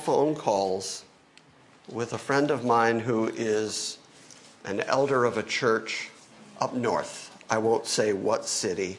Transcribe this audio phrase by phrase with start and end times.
[0.00, 1.04] phone calls
[1.88, 3.98] with a friend of mine who is
[4.64, 6.10] an elder of a church
[6.60, 7.36] up north.
[7.48, 8.98] I won't say what city.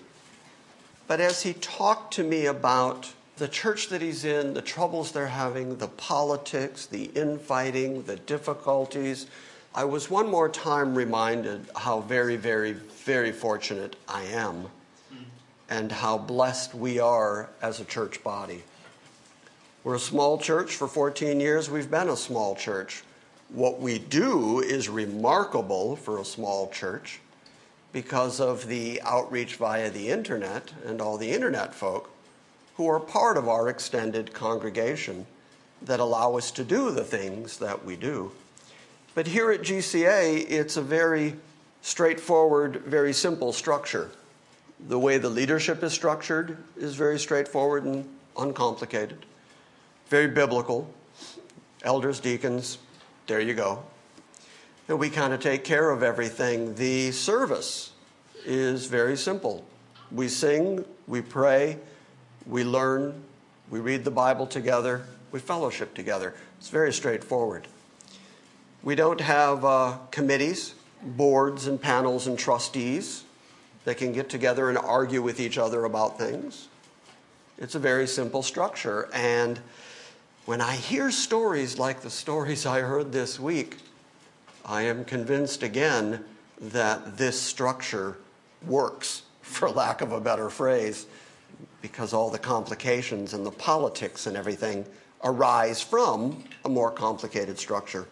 [1.08, 5.28] But as he talked to me about the church that he's in, the troubles they're
[5.28, 9.28] having, the politics, the infighting, the difficulties,
[9.74, 14.68] I was one more time reminded how very, very, very fortunate I am
[15.14, 15.24] mm.
[15.70, 18.64] and how blessed we are as a church body.
[19.84, 20.76] We're a small church.
[20.76, 23.04] For 14 years, we've been a small church.
[23.50, 27.20] What we do is remarkable for a small church
[27.92, 32.12] because of the outreach via the internet and all the internet folk
[32.78, 35.26] who are part of our extended congregation
[35.82, 38.32] that allow us to do the things that we do.
[39.16, 41.36] But here at GCA, it's a very
[41.82, 44.12] straightforward, very simple structure.
[44.88, 48.08] The way the leadership is structured is very straightforward and
[48.38, 49.26] uncomplicated,
[50.12, 50.94] very biblical.
[51.84, 52.80] Elders, deacons,
[53.28, 53.82] there you go.
[54.90, 56.76] And we kind of take care of everything.
[56.76, 57.94] The service
[58.46, 59.66] is very simple.
[60.12, 61.78] We sing, we pray,
[62.46, 63.24] we learn,
[63.70, 66.36] we read the Bible together, we fellowship together.
[66.58, 67.70] It's very straightforward.
[68.84, 73.24] We don't have uh, committees, boards, and panels and trustees
[73.86, 76.68] that can get together and argue with each other about things.
[77.58, 79.10] It's a very simple structure.
[79.14, 79.62] And
[80.46, 83.78] when I hear stories like the stories I heard this week,
[84.66, 86.24] I am convinced again
[86.60, 88.18] that this structure
[88.66, 91.06] works, for lack of a better phrase,
[91.82, 94.86] because all the complications and the politics and everything
[95.24, 98.08] arise from a more complicated structure.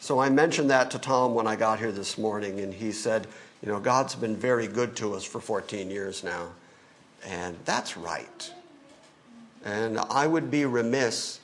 [0.00, 3.26] So I mentioned that to Tom when I got here this morning, and he said,
[3.62, 6.48] You know, God's been very good to us for 14 years now.
[7.24, 8.52] And that's right.
[9.64, 11.38] And I would be remiss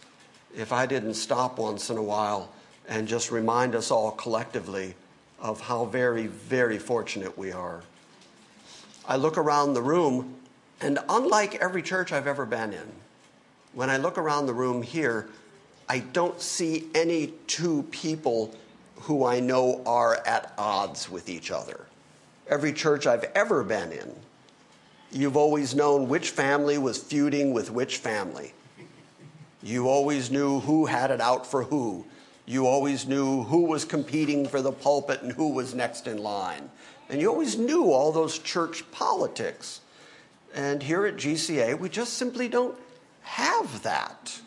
[0.58, 2.50] if I didn't stop once in a while
[2.88, 4.96] and just remind us all collectively
[5.40, 7.82] of how very, very fortunate we are.
[9.06, 10.34] I look around the room,
[10.80, 12.90] and unlike every church I've ever been in,
[13.72, 15.28] when I look around the room here,
[15.88, 18.52] I don't see any two people
[19.02, 21.86] who I know are at odds with each other.
[22.48, 24.12] Every church I've ever been in,
[25.12, 28.54] you've always known which family was feuding with which family.
[29.62, 32.06] You always knew who had it out for who.
[32.46, 36.70] You always knew who was competing for the pulpit and who was next in line.
[37.08, 39.80] And you always knew all those church politics.
[40.54, 42.76] And here at GCA, we just simply don't
[43.22, 44.40] have that.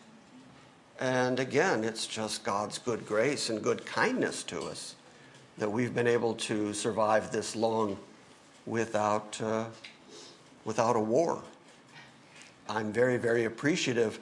[1.00, 4.96] And again, it's just God's good grace and good kindness to us
[5.58, 7.98] that we've been able to survive this long
[8.66, 9.66] without, uh,
[10.66, 11.44] without a war.
[12.70, 14.20] I'm very, very appreciative,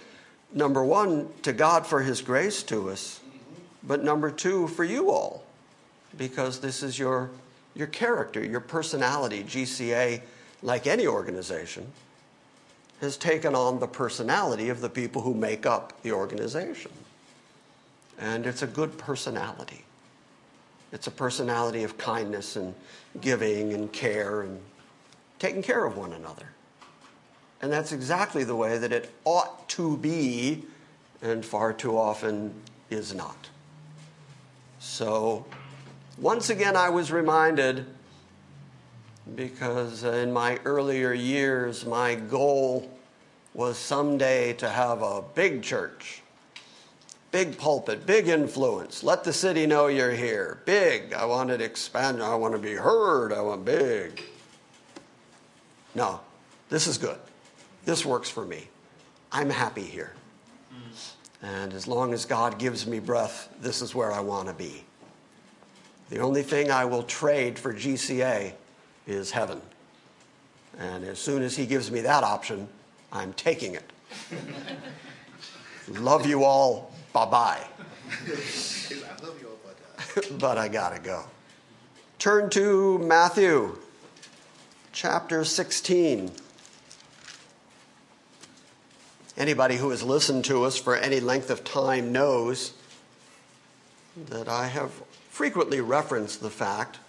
[0.53, 3.19] number one, to God for His grace to us,
[3.83, 5.43] but number two, for you all,
[6.17, 7.29] because this is your,
[7.75, 9.43] your character, your personality.
[9.43, 10.21] GCA,
[10.61, 11.87] like any organization,
[13.01, 16.91] has taken on the personality of the people who make up the organization.
[18.19, 19.85] And it's a good personality.
[20.91, 22.73] It's a personality of kindness and
[23.21, 24.59] giving and care and
[25.37, 26.47] taking care of one another.
[27.61, 30.63] And that's exactly the way that it ought to be,
[31.21, 32.53] and far too often
[32.89, 33.49] is not.
[34.79, 35.45] So,
[36.17, 37.85] once again, I was reminded
[39.35, 42.89] because in my earlier years, my goal
[43.53, 46.21] was someday to have a big church.
[47.31, 49.03] Big pulpit, big influence.
[49.03, 50.61] Let the city know you're here.
[50.65, 51.13] Big.
[51.13, 51.89] I want it.
[51.93, 53.31] I want to be heard.
[53.31, 54.23] I want big.
[55.93, 56.21] No,
[56.69, 57.19] this is good.
[57.85, 58.67] This works for me.
[59.31, 60.13] I'm happy here.
[61.41, 64.83] And as long as God gives me breath, this is where I want to be.
[66.09, 68.53] The only thing I will trade for GCA
[69.07, 69.61] is heaven.
[70.77, 72.67] And as soon as He gives me that option,
[73.11, 73.91] I'm taking it.
[75.89, 76.91] Love you all.
[77.13, 77.67] Bye bye.
[80.39, 81.23] but I got to go.
[82.17, 83.77] Turn to Matthew
[84.91, 86.31] chapter 16.
[89.39, 92.73] Anybody who has listened to us for any length of time knows
[94.27, 94.91] that I have
[95.29, 96.99] frequently referenced the fact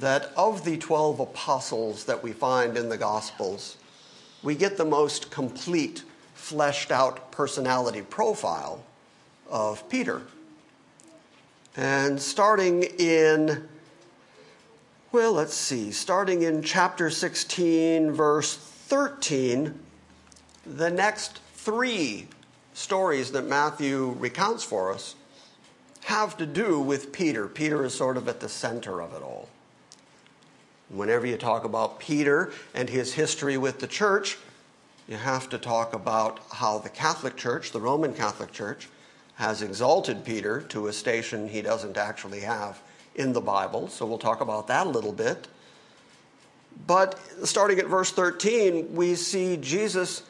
[0.00, 3.76] that of the 12 apostles that we find in the Gospels,
[4.42, 6.02] we get the most complete,
[6.34, 8.84] fleshed out personality profile
[9.48, 10.22] of Peter.
[11.76, 13.68] And starting in,
[15.12, 19.78] well, let's see, starting in chapter 16, verse 13,
[20.74, 22.26] the next three
[22.74, 25.14] stories that Matthew recounts for us
[26.04, 27.48] have to do with Peter.
[27.48, 29.48] Peter is sort of at the center of it all.
[30.88, 34.38] Whenever you talk about Peter and his history with the church,
[35.08, 38.88] you have to talk about how the Catholic Church, the Roman Catholic Church,
[39.34, 42.80] has exalted Peter to a station he doesn't actually have
[43.14, 43.88] in the Bible.
[43.88, 45.48] So we'll talk about that a little bit.
[46.86, 50.22] But starting at verse 13, we see Jesus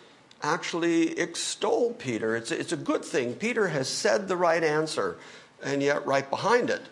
[0.43, 2.37] actually extol Peter.
[2.37, 3.35] It's, it's a good thing.
[3.35, 5.17] Peter has said the right answer,
[5.63, 6.83] and yet, right behind it,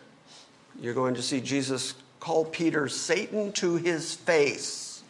[0.81, 5.03] you're going to see Jesus call Peter Satan to his face.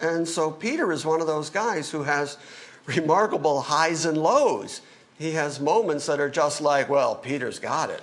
[0.00, 2.36] And so, Peter is one of those guys who has
[2.86, 4.82] remarkable highs and lows.
[5.18, 8.02] He has moments that are just like, well, Peter's got it.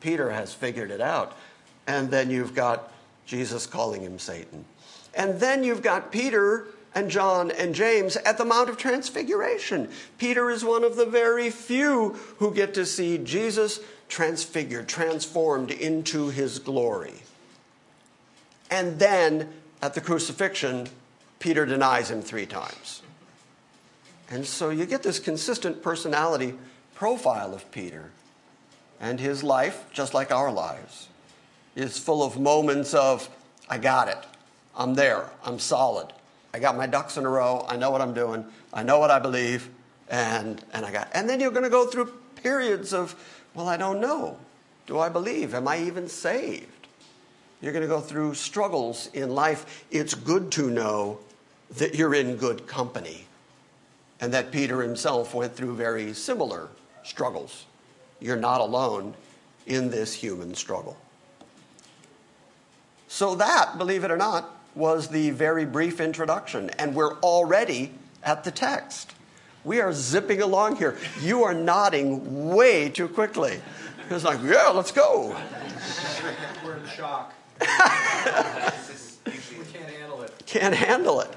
[0.00, 1.36] Peter has figured it out.
[1.86, 2.92] And then you've got
[3.24, 4.64] Jesus calling him Satan.
[5.14, 9.88] And then you've got Peter and John and James at the Mount of Transfiguration.
[10.18, 16.28] Peter is one of the very few who get to see Jesus transfigured, transformed into
[16.28, 17.14] his glory.
[18.70, 20.88] And then at the crucifixion,
[21.38, 23.02] Peter denies him three times.
[24.30, 26.54] And so you get this consistent personality
[26.94, 28.10] profile of Peter.
[29.00, 31.08] And his life, just like our lives,
[31.76, 33.28] is full of moments of,
[33.68, 34.18] I got it.
[34.76, 35.28] I'm there.
[35.44, 36.12] I'm solid.
[36.54, 37.66] I got my ducks in a row.
[37.68, 38.46] I know what I'm doing.
[38.72, 39.68] I know what I believe.
[40.08, 43.16] And, and I got, and then you're going to go through periods of,
[43.54, 44.38] well, I don't know.
[44.86, 45.52] Do I believe?
[45.52, 46.86] Am I even saved?
[47.60, 49.84] You're going to go through struggles in life.
[49.90, 51.18] It's good to know
[51.78, 53.26] that you're in good company
[54.20, 56.68] and that Peter himself went through very similar
[57.02, 57.64] struggles.
[58.20, 59.14] You're not alone
[59.66, 60.96] in this human struggle.
[63.08, 68.44] So, that, believe it or not, was the very brief introduction, and we're already at
[68.44, 69.14] the text.
[69.64, 70.96] We are zipping along here.
[71.20, 73.60] You are nodding way too quickly.
[74.10, 75.36] It's like, yeah, let's go.
[76.64, 77.32] We're in shock.
[77.60, 77.66] we
[79.72, 80.42] can't handle it.
[80.46, 81.30] Can't handle it.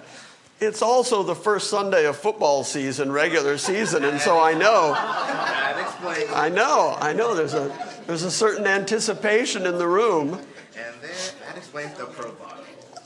[0.59, 4.95] It's also the first Sunday of football season, regular season, and so I know.
[4.97, 7.35] I know, I know.
[7.35, 7.71] There's a
[8.07, 10.33] there's a certain anticipation in the room.
[10.33, 11.11] And then
[11.45, 12.56] that explains the profile.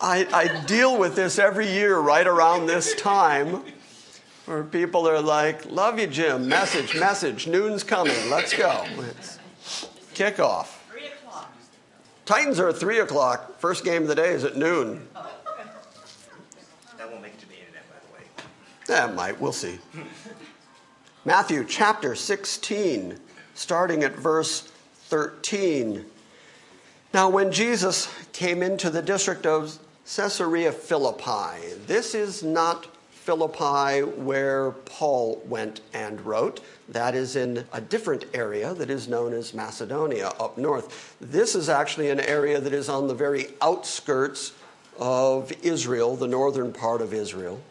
[0.01, 3.63] I, I deal with this every year right around this time
[4.47, 6.47] where people are like, Love you, Jim.
[6.47, 7.45] Message, message.
[7.45, 8.15] Noon's coming.
[8.27, 8.83] Let's go.
[8.97, 9.37] It's
[10.15, 10.65] kickoff.
[10.89, 11.53] Three o'clock.
[12.25, 13.59] Titans are at 3 o'clock.
[13.59, 15.07] First game of the day is at noon.
[15.13, 18.27] That won't make it to the internet, by the way.
[18.87, 19.39] That might.
[19.39, 19.77] We'll see.
[21.25, 23.19] Matthew chapter 16,
[23.53, 24.61] starting at verse
[25.09, 26.05] 13.
[27.13, 34.71] Now, when Jesus came into the district of Caesarea Philippi, this is not Philippi where
[34.71, 36.59] Paul went and wrote.
[36.89, 41.15] That is in a different area that is known as Macedonia up north.
[41.21, 44.53] This is actually an area that is on the very outskirts
[44.99, 47.61] of Israel, the northern part of Israel.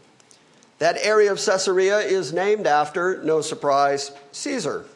[0.78, 4.87] That area of Caesarea is named after, no surprise, Caesar.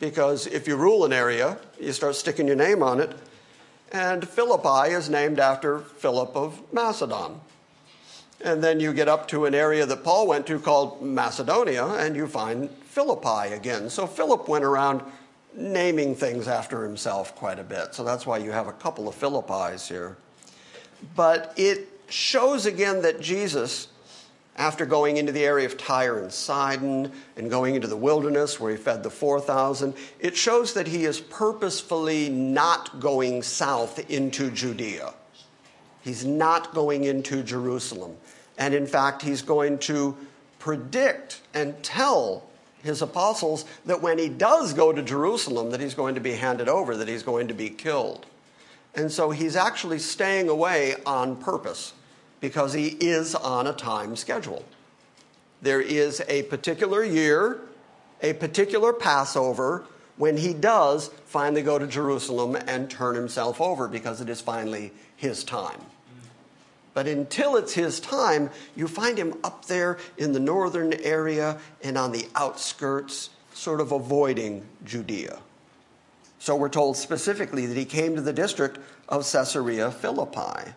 [0.00, 3.14] Because if you rule an area, you start sticking your name on it.
[3.92, 7.40] And Philippi is named after Philip of Macedon.
[8.42, 12.16] And then you get up to an area that Paul went to called Macedonia, and
[12.16, 13.90] you find Philippi again.
[13.90, 15.02] So Philip went around
[15.54, 17.94] naming things after himself quite a bit.
[17.94, 20.16] So that's why you have a couple of Philippi's here.
[21.16, 23.88] But it shows again that Jesus
[24.56, 28.72] After going into the area of Tyre and Sidon and going into the wilderness where
[28.72, 35.14] he fed the 4,000, it shows that he is purposefully not going south into Judea.
[36.02, 38.16] He's not going into Jerusalem.
[38.58, 40.16] And in fact, he's going to
[40.58, 42.44] predict and tell
[42.82, 46.68] his apostles that when he does go to Jerusalem that he's going to be handed
[46.68, 48.26] over, that he's going to be killed.
[48.94, 51.92] And so he's actually staying away on purpose
[52.40, 54.64] because he is on a time schedule.
[55.62, 57.60] There is a particular year,
[58.22, 59.84] a particular Passover
[60.16, 64.92] when he does finally go to Jerusalem and turn himself over because it is finally
[65.16, 65.80] his time.
[66.92, 71.96] But until it's his time, you find him up there in the northern area and
[71.96, 75.38] on the outskirts, sort of avoiding Judea.
[76.38, 78.78] So we're told specifically that he came to the district
[79.08, 80.72] of Caesarea Philippi.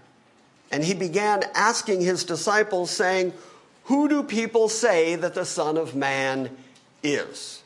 [0.74, 3.34] And he began asking his disciples, saying,
[3.84, 6.50] Who do people say that the Son of Man
[7.04, 7.62] is?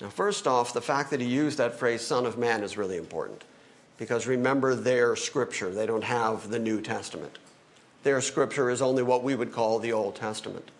[0.00, 2.96] Now, first off, the fact that he used that phrase, Son of Man, is really
[2.96, 3.42] important.
[3.98, 7.38] Because remember their scripture, they don't have the New Testament.
[8.04, 10.70] Their scripture is only what we would call the Old Testament.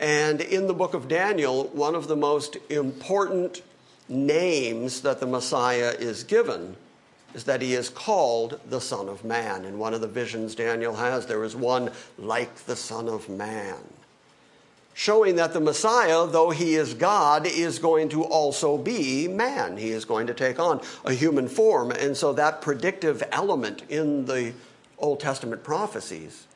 [0.00, 3.60] And in the book of Daniel, one of the most important
[4.08, 6.76] names that the Messiah is given
[7.34, 9.64] is that he is called the Son of Man.
[9.64, 13.76] In one of the visions Daniel has, there is one like the Son of Man.
[14.94, 19.76] Showing that the Messiah, though he is God, is going to also be man.
[19.76, 21.92] He is going to take on a human form.
[21.92, 24.54] And so that predictive element in the
[24.98, 26.48] Old Testament prophecies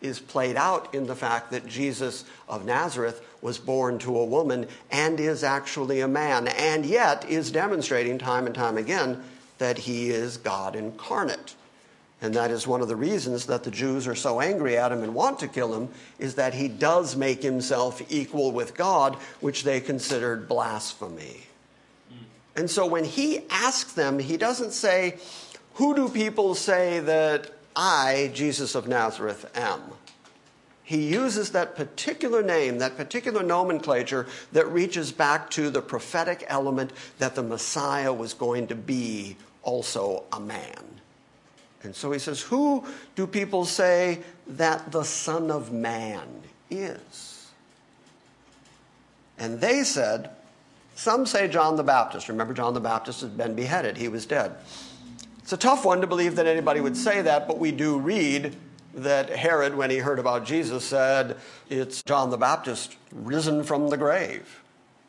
[0.00, 4.66] is played out in the fact that Jesus of Nazareth was born to a woman
[4.90, 9.22] and is actually a man, and yet is demonstrating time and time again
[9.58, 11.54] that he is God incarnate.
[12.22, 15.02] And that is one of the reasons that the Jews are so angry at him
[15.02, 19.64] and want to kill him, is that he does make himself equal with God, which
[19.64, 21.42] they considered blasphemy.
[22.56, 25.18] And so when he asks them, he doesn't say,
[25.74, 29.80] Who do people say that I, Jesus of Nazareth, am.
[30.84, 36.92] He uses that particular name, that particular nomenclature that reaches back to the prophetic element
[37.18, 41.00] that the Messiah was going to be also a man.
[41.82, 42.84] And so he says, Who
[43.16, 46.28] do people say that the Son of Man
[46.70, 47.50] is?
[49.38, 50.30] And they said,
[50.94, 52.28] Some say John the Baptist.
[52.28, 54.54] Remember, John the Baptist had been beheaded, he was dead.
[55.38, 58.54] It's a tough one to believe that anybody would say that, but we do read
[58.94, 61.36] that Herod, when he heard about Jesus, said,
[61.68, 64.62] It's John the Baptist risen from the grave.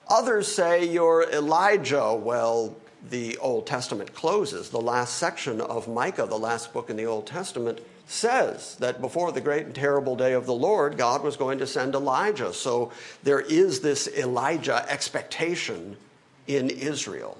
[0.07, 2.13] Others say you're Elijah.
[2.13, 2.75] Well,
[3.09, 4.69] the Old Testament closes.
[4.69, 9.31] The last section of Micah, the last book in the Old Testament, says that before
[9.31, 12.53] the great and terrible day of the Lord, God was going to send Elijah.
[12.53, 12.91] So
[13.23, 15.97] there is this Elijah expectation
[16.47, 17.37] in Israel.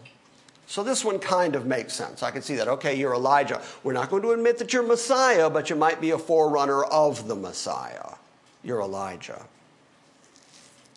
[0.68, 2.24] So this one kind of makes sense.
[2.24, 2.68] I can see that.
[2.68, 3.62] Okay, you're Elijah.
[3.84, 7.28] We're not going to admit that you're Messiah, but you might be a forerunner of
[7.28, 8.16] the Messiah.
[8.64, 9.46] You're Elijah.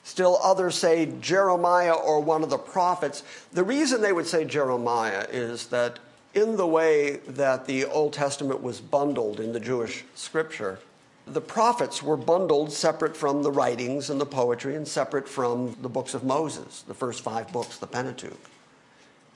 [0.05, 3.23] Still, others say Jeremiah or one of the prophets.
[3.53, 5.99] The reason they would say Jeremiah is that
[6.33, 10.79] in the way that the Old Testament was bundled in the Jewish scripture,
[11.27, 15.91] the prophets were bundled separate from the writings and the poetry and separate from the
[15.91, 18.39] books of Moses, the first five books, the Pentateuch.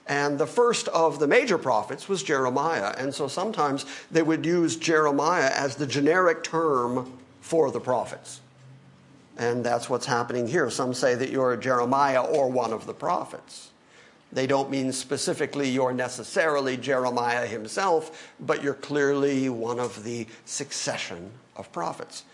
[0.08, 2.94] And the first of the major prophets was Jeremiah.
[2.98, 8.40] And so sometimes they would use Jeremiah as the generic term for the prophets.
[9.38, 10.68] And that's what's happening here.
[10.70, 13.70] Some say that you're Jeremiah or one of the prophets.
[14.32, 21.30] They don't mean specifically you're necessarily Jeremiah himself, but you're clearly one of the succession
[21.54, 22.24] of prophets.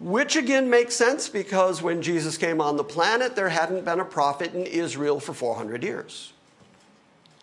[0.00, 4.04] Which again makes sense because when Jesus came on the planet, there hadn't been a
[4.04, 6.32] prophet in Israel for 400 years.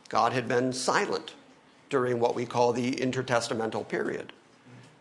[0.10, 1.34] God had been silent
[1.90, 4.34] during what we call the intertestamental period.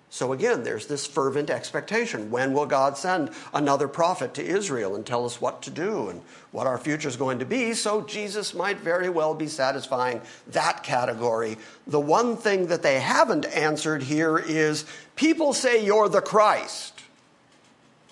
[0.08, 2.30] So again, there's this fervent expectation.
[2.30, 6.22] When will God send another prophet to Israel and tell us what to do and
[6.52, 7.74] what our future is going to be?
[7.74, 11.58] So Jesus might very well be satisfying that category.
[11.86, 17.02] The one thing that they haven't answered here is people say you're the Christ.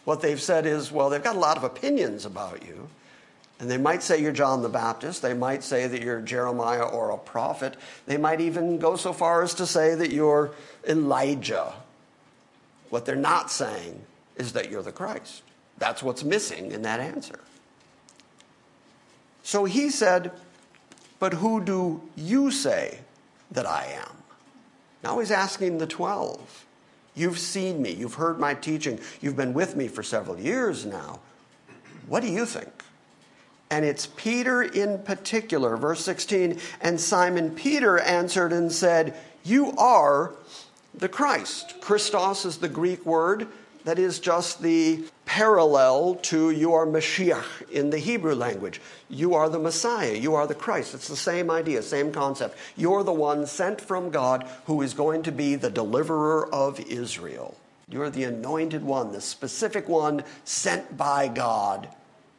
[0.05, 2.89] What they've said is, well, they've got a lot of opinions about you.
[3.61, 5.23] And they might say you're John the Baptist.
[5.23, 7.77] They might say that you're Jeremiah or a prophet.
[8.07, 10.51] They might even go so far as to say that you're
[10.89, 11.73] Elijah.
[12.91, 14.03] What they're not saying
[14.37, 15.43] is that you're the Christ.
[15.79, 17.39] That's what's missing in that answer.
[19.43, 20.33] So he said,
[21.19, 23.01] But who do you say
[23.53, 24.17] that I am?
[25.03, 26.65] Now he's asking the 12.
[27.15, 27.93] You've seen me.
[27.93, 28.99] You've heard my teaching.
[29.21, 31.21] You've been with me for several years now.
[32.09, 32.73] What do you think?
[33.71, 36.61] And it's Peter in particular, verse 16.
[36.81, 40.35] And Simon Peter answered and said, You are
[40.95, 41.81] the Christ.
[41.81, 43.49] Christos is the Greek word
[43.85, 48.81] that is just the parallel to you are Mashiach in the Hebrew language.
[49.09, 50.15] You are the Messiah.
[50.15, 50.95] You are the Christ.
[50.95, 52.57] It's the same idea, same concept.
[52.77, 57.57] You're the one sent from God who is going to be the deliverer of Israel.
[57.89, 61.89] You're the anointed one, the specific one sent by God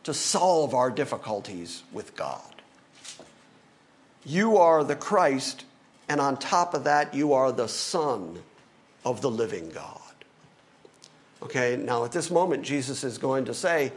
[0.06, 2.42] to solve our difficulties with God.
[4.24, 5.66] You are the Christ,
[6.08, 8.42] and on top of that, you are the Son
[9.04, 10.00] of the living God.
[11.42, 13.92] Okay, now at this moment, Jesus is going to say,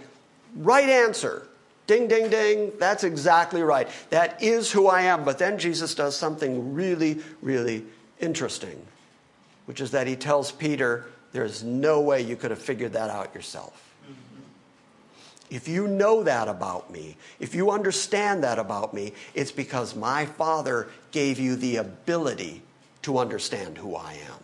[0.57, 1.47] right answer.
[1.87, 2.73] Ding, ding, ding.
[2.79, 3.88] That's exactly right.
[4.11, 5.25] That is who I am.
[5.25, 7.85] But then Jesus does something really, really
[8.21, 8.79] interesting,
[9.64, 13.35] which is that he tells Peter, there's no way you could have figured that out
[13.35, 13.88] yourself.
[15.51, 20.27] If you know that about me, if you understand that about me, it's because my
[20.27, 22.63] Father gave you the ability
[23.03, 24.39] to understand who I am.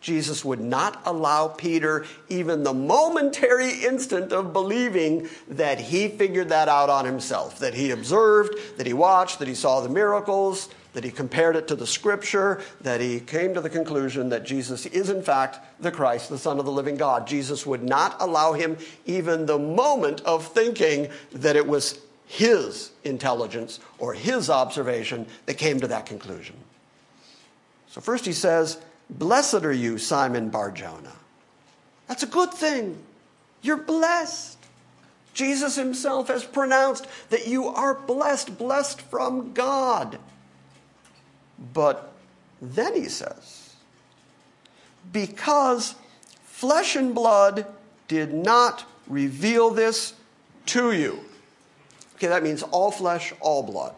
[0.00, 6.68] Jesus would not allow Peter even the momentary instant of believing that he figured that
[6.68, 11.04] out on himself, that he observed, that he watched, that he saw the miracles, that
[11.04, 15.08] he compared it to the scripture, that he came to the conclusion that Jesus is
[15.08, 17.26] in fact the Christ, the Son of the living God.
[17.26, 18.76] Jesus would not allow him
[19.06, 25.80] even the moment of thinking that it was his intelligence or his observation that came
[25.80, 26.56] to that conclusion.
[27.88, 28.78] So, first he says,
[29.10, 31.12] Blessed are you, Simon Barjona.
[32.08, 32.98] That's a good thing.
[33.60, 34.58] You're blessed.
[35.34, 40.18] Jesus himself has pronounced that you are blessed, blessed from God.
[41.72, 42.12] But
[42.60, 43.74] then he says,
[45.12, 45.94] because
[46.44, 47.66] flesh and blood
[48.08, 50.14] did not reveal this
[50.66, 51.20] to you.
[52.16, 53.94] Okay, that means all flesh, all blood.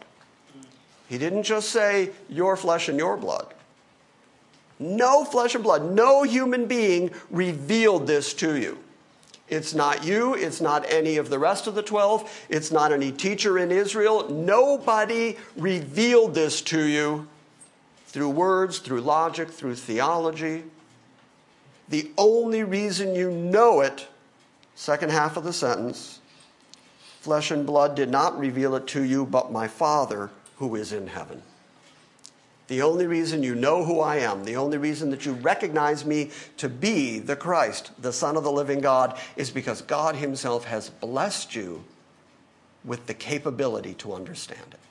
[1.08, 3.52] He didn't just say your flesh and your blood.
[4.78, 8.78] No flesh and blood, no human being revealed this to you.
[9.48, 13.12] It's not you, it's not any of the rest of the 12, it's not any
[13.12, 14.28] teacher in Israel.
[14.30, 17.28] Nobody revealed this to you
[18.14, 20.62] through words, through logic, through theology.
[21.88, 24.06] The only reason you know it,
[24.76, 26.20] second half of the sentence,
[27.18, 31.08] flesh and blood did not reveal it to you, but my Father who is in
[31.08, 31.42] heaven.
[32.68, 36.30] The only reason you know who I am, the only reason that you recognize me
[36.58, 40.88] to be the Christ, the Son of the living God, is because God Himself has
[40.88, 41.82] blessed you
[42.84, 44.83] with the capability to understand it.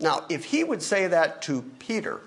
[0.00, 2.20] Now, if He would say that to Peter,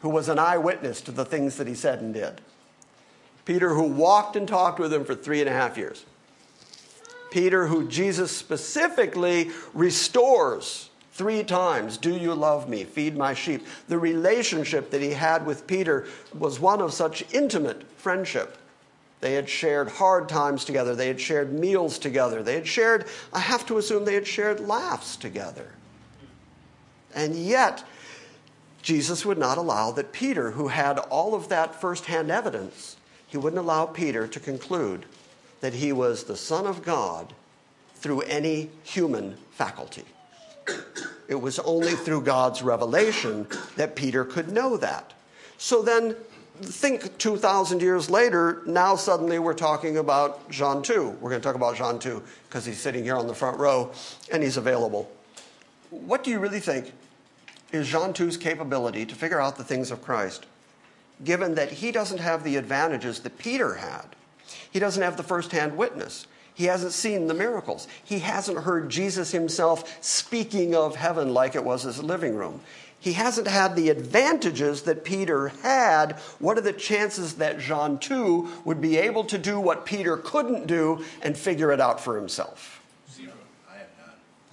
[0.00, 2.40] who was an eyewitness to the things that he said and did,
[3.44, 6.04] Peter, who walked and talked with him for three and a half years,
[7.30, 12.82] Peter, who Jesus specifically restores Three times, do you love me?
[12.82, 13.64] Feed my sheep.
[13.86, 18.58] The relationship that he had with Peter was one of such intimate friendship.
[19.20, 20.96] They had shared hard times together.
[20.96, 22.42] They had shared meals together.
[22.42, 25.70] They had shared, I have to assume, they had shared laughs together.
[27.14, 27.84] And yet,
[28.82, 32.96] Jesus would not allow that Peter, who had all of that firsthand evidence,
[33.26, 35.06] he wouldn't allow Peter to conclude
[35.60, 37.32] that he was the Son of God
[37.94, 40.04] through any human faculty.
[41.28, 43.46] It was only through God's revelation
[43.76, 45.14] that Peter could know that.
[45.56, 46.16] So then,
[46.60, 51.16] think 2,000 years later, now suddenly we're talking about John 2.
[51.20, 53.90] We're going to talk about John 2 because he's sitting here on the front row
[54.30, 55.10] and he's available.
[55.90, 56.92] What do you really think
[57.74, 60.46] is John 2's capability to figure out the things of Christ,
[61.22, 64.04] given that he doesn't have the advantages that Peter had?
[64.70, 66.26] He doesn't have the firsthand witness.
[66.54, 67.88] He hasn't seen the miracles.
[68.04, 72.60] He hasn't heard Jesus himself speaking of heaven like it was his living room.
[73.00, 76.12] He hasn't had the advantages that Peter had.
[76.38, 80.66] What are the chances that John 2 would be able to do what Peter couldn't
[80.66, 82.73] do and figure it out for himself?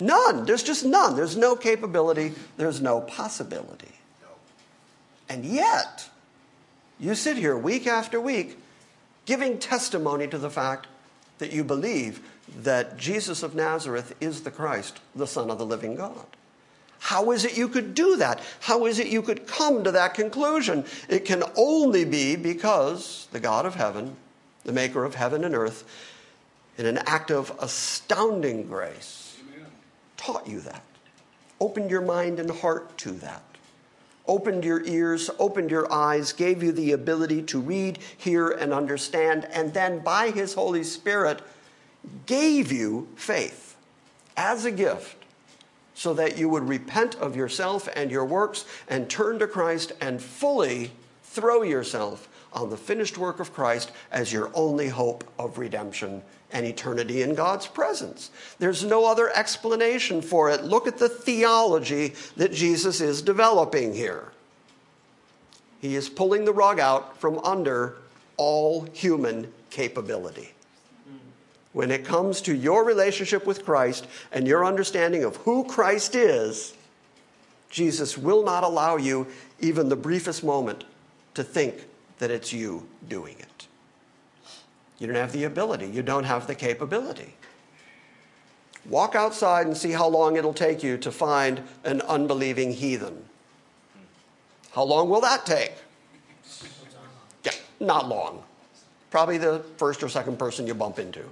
[0.01, 0.45] None.
[0.45, 1.15] There's just none.
[1.15, 2.33] There's no capability.
[2.57, 3.91] There's no possibility.
[5.29, 6.09] And yet,
[6.99, 8.57] you sit here week after week
[9.25, 10.87] giving testimony to the fact
[11.37, 12.21] that you believe
[12.63, 16.25] that Jesus of Nazareth is the Christ, the Son of the living God.
[16.99, 18.41] How is it you could do that?
[18.59, 20.85] How is it you could come to that conclusion?
[21.09, 24.15] It can only be because the God of heaven,
[24.65, 25.83] the maker of heaven and earth,
[26.77, 29.20] in an act of astounding grace,
[30.21, 30.84] taught you that.
[31.60, 33.43] Opened your mind and heart to that.
[34.27, 39.45] opened your ears, opened your eyes, gave you the ability to read, hear, and understand,
[39.51, 41.41] and then by his Holy Spirit
[42.27, 43.75] gave you faith
[44.38, 45.17] as a gift
[45.93, 50.21] so that you would repent of yourself and your works and turn to Christ and
[50.21, 50.91] fully
[51.23, 56.65] throw yourself on the finished work of Christ as your only hope of redemption and
[56.65, 58.29] eternity in God's presence.
[58.59, 60.63] There's no other explanation for it.
[60.63, 64.31] Look at the theology that Jesus is developing here.
[65.79, 67.95] He is pulling the rug out from under
[68.37, 70.51] all human capability.
[71.73, 76.75] When it comes to your relationship with Christ and your understanding of who Christ is,
[77.69, 79.27] Jesus will not allow you
[79.61, 80.83] even the briefest moment
[81.33, 81.85] to think
[82.21, 83.67] that it's you doing it.
[84.99, 87.34] You don't have the ability, you don't have the capability.
[88.88, 93.25] Walk outside and see how long it'll take you to find an unbelieving heathen.
[94.73, 95.73] How long will that take?
[97.43, 98.43] Yeah, not long.
[99.10, 101.23] Probably the first or second person you bump into.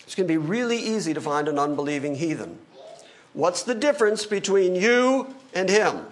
[0.00, 2.58] It's going to be really easy to find an unbelieving heathen.
[3.32, 6.06] What's the difference between you and him?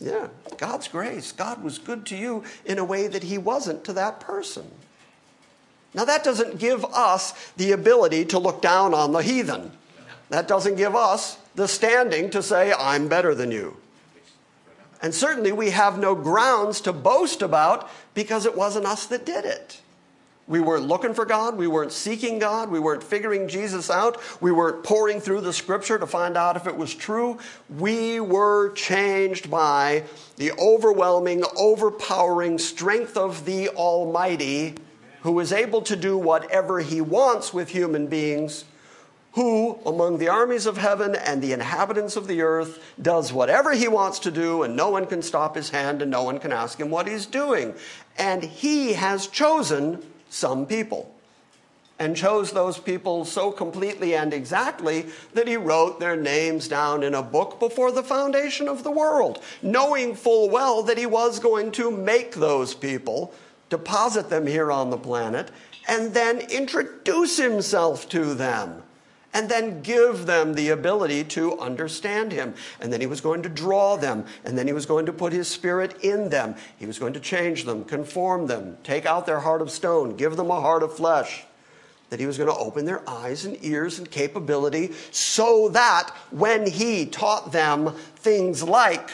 [0.00, 1.30] Yeah, God's grace.
[1.30, 4.70] God was good to you in a way that He wasn't to that person.
[5.92, 9.72] Now, that doesn't give us the ability to look down on the heathen.
[10.28, 13.76] That doesn't give us the standing to say, I'm better than you.
[15.02, 19.44] And certainly we have no grounds to boast about because it wasn't us that did
[19.44, 19.80] it.
[20.48, 21.56] We weren't looking for God.
[21.56, 22.70] We weren't seeking God.
[22.70, 24.20] We weren't figuring Jesus out.
[24.42, 27.38] We weren't poring through the scripture to find out if it was true.
[27.68, 30.02] We were changed by
[30.38, 34.74] the overwhelming, overpowering strength of the Almighty,
[35.20, 38.64] who is able to do whatever he wants with human beings,
[39.34, 43.86] who, among the armies of heaven and the inhabitants of the earth, does whatever he
[43.86, 46.80] wants to do, and no one can stop his hand and no one can ask
[46.80, 47.72] him what he's doing.
[48.18, 51.14] And he has chosen some people
[52.00, 57.14] and chose those people so completely and exactly that he wrote their names down in
[57.14, 61.70] a book before the foundation of the world, knowing full well that he was going
[61.70, 63.34] to make those people,
[63.68, 65.50] deposit them here on the planet,
[65.86, 68.82] and then introduce himself to them
[69.32, 72.54] and then give them the ability to understand him.
[72.80, 75.32] And then he was going to draw them, and then he was going to put
[75.32, 76.56] his spirit in them.
[76.78, 80.36] He was going to change them, conform them, take out their heart of stone, give
[80.36, 81.44] them a heart of flesh.
[82.10, 86.68] That he was going to open their eyes and ears and capability so that when
[86.68, 89.10] he taught them things like,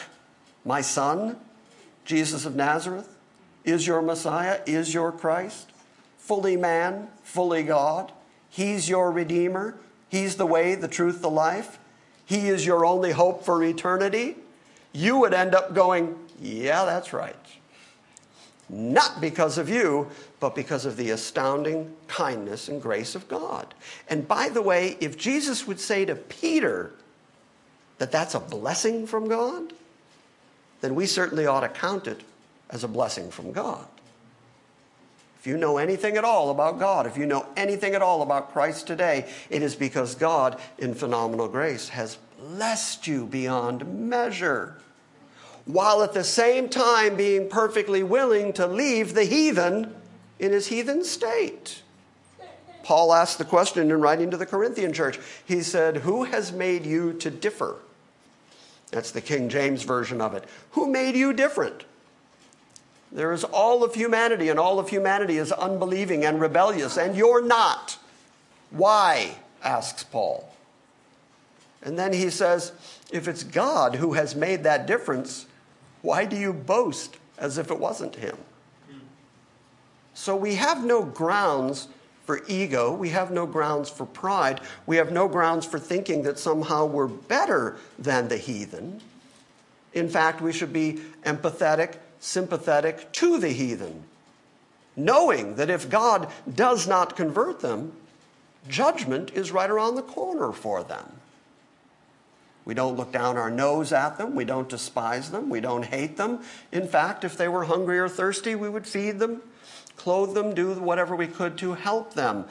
[0.65, 1.37] My son,
[2.05, 3.07] Jesus of Nazareth,
[3.63, 5.69] is your Messiah, is your Christ,
[6.17, 8.11] fully man, fully God,
[8.49, 9.77] he's your Redeemer
[10.09, 11.79] He's the way, the truth, the life.
[12.25, 14.35] He is your only hope for eternity.
[14.93, 17.35] You would end up going, Yeah, that's right.
[18.69, 20.07] Not because of you,
[20.39, 23.73] but because of the astounding kindness and grace of God.
[24.09, 26.91] And by the way, if Jesus would say to Peter
[27.97, 29.71] that that's a blessing from God,
[30.81, 32.21] then we certainly ought to count it
[32.69, 33.87] as a blessing from God.
[35.39, 38.51] If you know anything at all about God, if you know anything at all about
[38.53, 44.77] Christ today, it is because God, in phenomenal grace, has blessed you beyond measure,
[45.65, 49.95] while at the same time being perfectly willing to leave the heathen
[50.39, 51.83] in his heathen state.
[52.83, 55.19] Paul asked the question in writing to the Corinthian church.
[55.45, 57.75] He said, Who has made you to differ?
[58.91, 60.45] That's the King James version of it.
[60.71, 61.83] Who made you different?
[63.11, 67.43] There is all of humanity, and all of humanity is unbelieving and rebellious, and you're
[67.43, 67.97] not.
[68.71, 69.37] Why?
[69.63, 70.53] asks Paul.
[71.81, 72.71] And then he says,
[73.11, 75.45] if it's God who has made that difference,
[76.01, 78.37] why do you boast as if it wasn't him?
[80.13, 81.87] So we have no grounds
[82.25, 82.91] for ego.
[82.91, 84.59] We have no grounds for pride.
[84.85, 88.99] We have no grounds for thinking that somehow we're better than the heathen.
[89.93, 94.03] In fact, we should be empathetic sympathetic to the heathen,
[94.95, 97.93] knowing that if God does not convert them,
[98.67, 101.13] judgment is right around the corner for them.
[102.65, 104.35] We don't look down our nose at them.
[104.35, 105.49] We don't despise them.
[105.49, 106.41] We don't hate them.
[106.71, 109.41] In fact, if they were hungry or thirsty, we would feed them,
[109.95, 112.43] clothe them, do whatever we could to help them.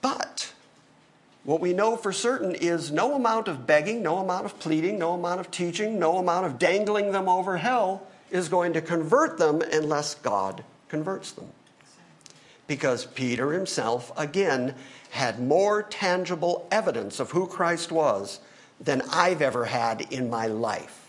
[0.00, 0.54] But
[1.44, 5.12] what we know for certain is no amount of begging, no amount of pleading, no
[5.12, 9.62] amount of teaching, no amount of dangling them over hell is going to convert them
[9.72, 11.48] unless God converts them.
[12.66, 14.74] Because Peter himself, again,
[15.10, 18.40] had more tangible evidence of who Christ was
[18.80, 21.06] than I've ever had in my life.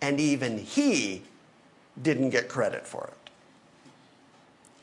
[0.00, 1.22] And even he
[2.00, 3.17] didn't get credit for it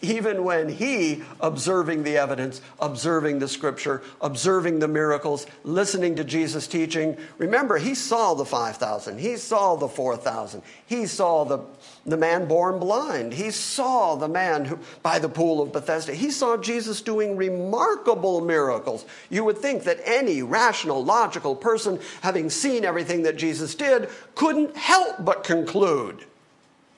[0.01, 6.67] even when he, observing the evidence, observing the scripture, observing the miracles, listening to Jesus'
[6.67, 11.59] teaching, remember, he saw the 5,000, he saw the 4,000, he saw the,
[12.05, 16.29] the man born blind, he saw the man who, by the pool of Bethesda, he
[16.29, 19.05] saw Jesus doing remarkable miracles.
[19.29, 24.75] You would think that any rational, logical person, having seen everything that Jesus did, couldn't
[24.75, 26.25] help but conclude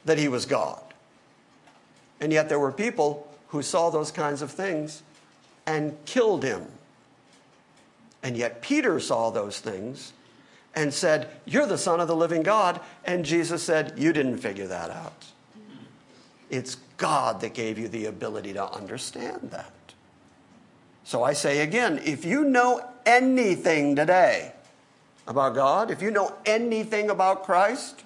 [0.05, 0.81] that he was God.
[2.19, 5.03] And yet there were people who saw those kinds of things
[5.65, 6.65] and killed him.
[8.23, 10.13] And yet Peter saw those things
[10.75, 12.79] and said, You're the Son of the living God.
[13.05, 15.25] And Jesus said, You didn't figure that out.
[16.49, 19.71] It's God that gave you the ability to understand that.
[21.03, 24.51] So I say again if you know anything today
[25.27, 28.03] about God, if you know anything about Christ,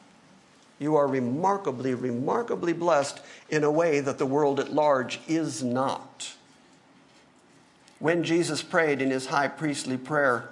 [0.82, 6.34] you are remarkably, remarkably blessed in a way that the world at large is not.
[8.00, 10.50] When Jesus prayed in his high priestly prayer,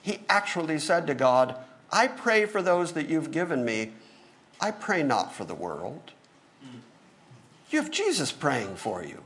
[0.00, 1.54] he actually said to God,
[1.92, 3.92] I pray for those that you've given me.
[4.58, 6.12] I pray not for the world.
[7.70, 9.22] You have Jesus praying for you.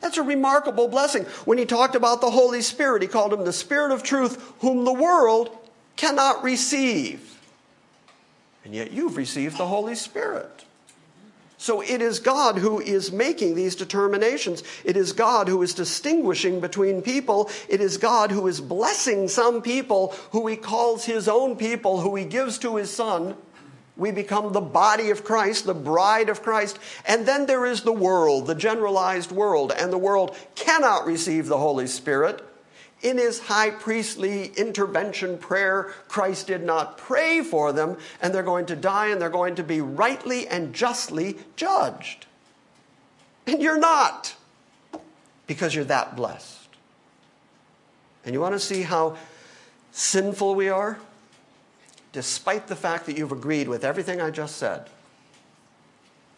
[0.00, 1.24] That's a remarkable blessing.
[1.46, 4.84] When he talked about the Holy Spirit, he called him the Spirit of truth, whom
[4.84, 5.56] the world
[5.96, 7.37] cannot receive
[8.68, 10.66] and yet you've received the Holy Spirit.
[11.56, 14.62] So it is God who is making these determinations.
[14.84, 17.50] It is God who is distinguishing between people.
[17.70, 22.14] It is God who is blessing some people who he calls his own people, who
[22.14, 23.36] he gives to his son.
[23.96, 26.78] We become the body of Christ, the bride of Christ.
[27.06, 29.72] And then there is the world, the generalized world.
[29.72, 32.44] And the world cannot receive the Holy Spirit
[33.02, 38.66] in his high priestly intervention prayer, Christ did not pray for them, and they're going
[38.66, 42.26] to die and they're going to be rightly and justly judged.
[43.46, 44.34] And you're not,
[45.46, 46.68] because you're that blessed.
[48.24, 49.16] And you want to see how
[49.92, 50.98] sinful we are?
[52.12, 54.88] Despite the fact that you've agreed with everything I just said,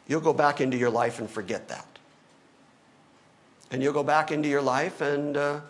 [0.07, 1.87] you'll go back into your life and forget that.
[3.71, 5.39] And you'll go back into your life and.
[5.39, 5.61] Uh,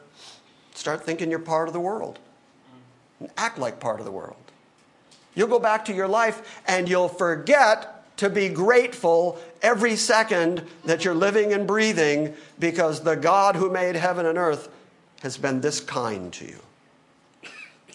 [0.81, 2.19] Start thinking you're part of the world.
[3.19, 4.39] And act like part of the world.
[5.35, 11.05] You'll go back to your life and you'll forget to be grateful every second that
[11.05, 14.71] you're living and breathing because the God who made heaven and earth
[15.21, 16.61] has been this kind to you.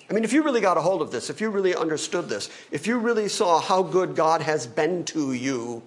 [0.08, 2.52] I mean, if you really got a hold of this, if you really understood this,
[2.69, 5.82] if you really saw how good God has been to you,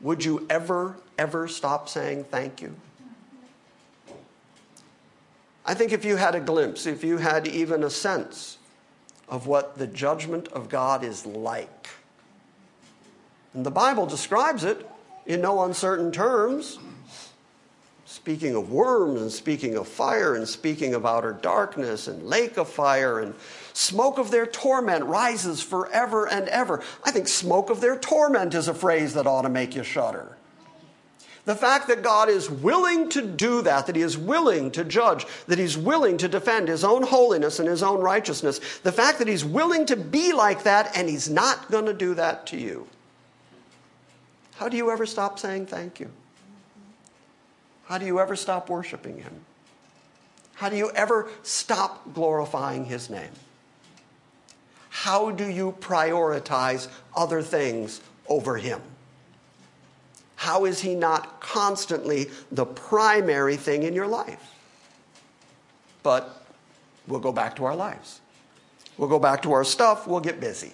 [0.00, 2.74] would you ever, ever stop saying thank you?
[5.68, 8.56] I think if you had a glimpse, if you had even a sense
[9.28, 11.90] of what the judgment of God is like,
[13.52, 14.88] and the Bible describes it
[15.26, 16.78] in no uncertain terms,
[18.06, 22.66] speaking of worms and speaking of fire and speaking of outer darkness and lake of
[22.66, 23.34] fire and
[23.74, 26.82] smoke of their torment rises forever and ever.
[27.04, 30.37] I think smoke of their torment is a phrase that ought to make you shudder.
[31.48, 35.26] The fact that God is willing to do that, that He is willing to judge,
[35.46, 39.28] that He's willing to defend His own holiness and His own righteousness, the fact that
[39.28, 42.86] He's willing to be like that and He's not going to do that to you.
[44.56, 46.10] How do you ever stop saying thank you?
[47.86, 49.40] How do you ever stop worshiping Him?
[50.56, 53.32] How do you ever stop glorifying His name?
[54.90, 58.82] How do you prioritize other things over Him?
[60.38, 64.54] How is he not constantly the primary thing in your life?
[66.04, 66.44] But
[67.08, 68.20] we'll go back to our lives.
[68.96, 70.06] We'll go back to our stuff.
[70.06, 70.70] We'll get busy.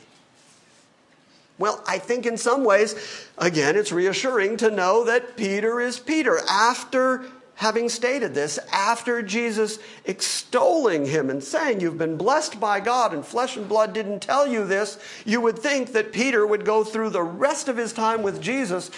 [1.56, 2.94] Well, I think in some ways,
[3.38, 6.40] again, it's reassuring to know that Peter is Peter.
[6.46, 7.24] After
[7.54, 13.24] having stated this, after Jesus extolling him and saying, You've been blessed by God and
[13.24, 17.10] flesh and blood didn't tell you this, you would think that Peter would go through
[17.10, 18.90] the rest of his time with Jesus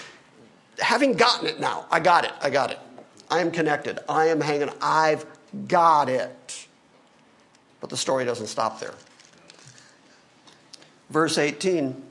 [0.79, 2.79] having gotten it now, I got it, I got it.
[3.31, 3.99] I am connected.
[4.09, 4.71] I am hanging.
[4.81, 5.27] I've
[5.67, 6.67] got it.
[7.81, 8.95] But the story doesn't stop there.
[11.11, 12.03] Verse 18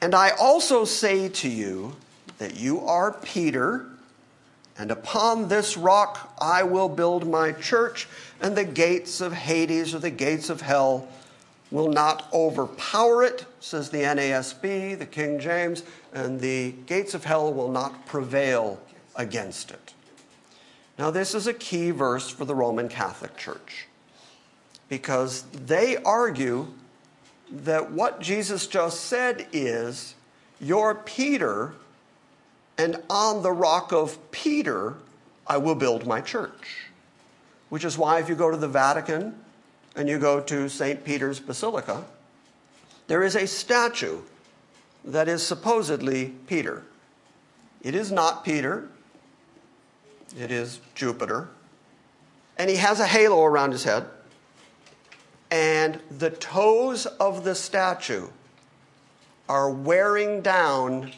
[0.00, 1.96] And I also say to you
[2.38, 3.86] that you are Peter,
[4.78, 8.08] and upon this rock I will build my church,
[8.40, 11.06] and the gates of Hades or the gates of hell
[11.70, 17.52] will not overpower it, says the NASB, the King James, and the gates of hell
[17.52, 18.80] will not prevail
[19.16, 19.94] against it.
[20.98, 23.86] Now, this is a key verse for the Roman Catholic Church.
[24.88, 26.66] because they argue
[27.50, 30.14] that what Jesus just said is,
[30.60, 31.74] You're Peter,
[32.76, 34.94] and on the rock of Peter,
[35.46, 36.86] I will build my church.
[37.68, 39.38] Which is why, if you go to the Vatican
[39.94, 41.04] and you go to St.
[41.04, 42.04] Peter's Basilica,
[43.10, 44.20] there is a statue
[45.04, 46.84] that is supposedly Peter.
[47.82, 48.88] It is not Peter,
[50.38, 51.48] it is Jupiter.
[52.56, 54.06] And he has a halo around his head.
[55.50, 58.28] And the toes of the statue
[59.48, 61.10] are wearing down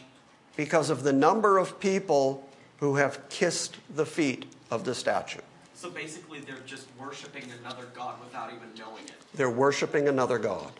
[0.55, 5.41] because of the number of people who have kissed the feet of the statue.
[5.75, 9.13] So basically, they're just worshiping another god without even knowing it.
[9.35, 10.71] They're worshiping another god.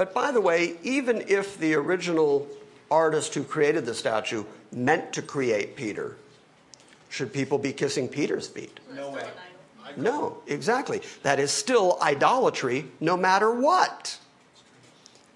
[0.00, 2.48] But by the way, even if the original
[2.90, 6.16] artist who created the statue meant to create Peter,
[7.10, 8.80] should people be kissing Peter's feet?
[8.94, 9.28] No way.
[9.98, 11.02] No, exactly.
[11.22, 14.18] That is still idolatry no matter what.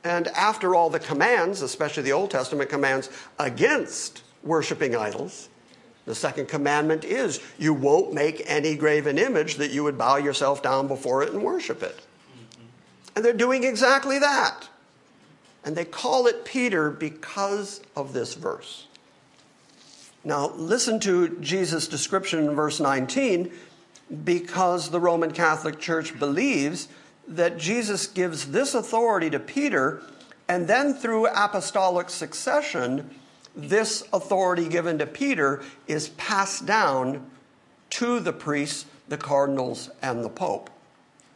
[0.03, 5.51] And after all the commands, especially the Old Testament commands against worshiping idols,
[6.07, 10.63] the second commandment is you won't make any graven image that you would bow yourself
[10.63, 12.01] down before it and worship it.
[13.15, 14.69] And they're doing exactly that.
[15.65, 18.87] And they call it Peter because of this verse.
[20.25, 23.53] Now, listen to Jesus' description in verse 19
[24.25, 26.89] because the Roman Catholic Church believes
[27.29, 30.03] that Jesus gives this authority to Peter,
[30.49, 33.11] and then through apostolic succession,
[33.57, 37.31] this authority given to Peter is passed down
[37.91, 40.71] to the priests, the cardinals, and the pope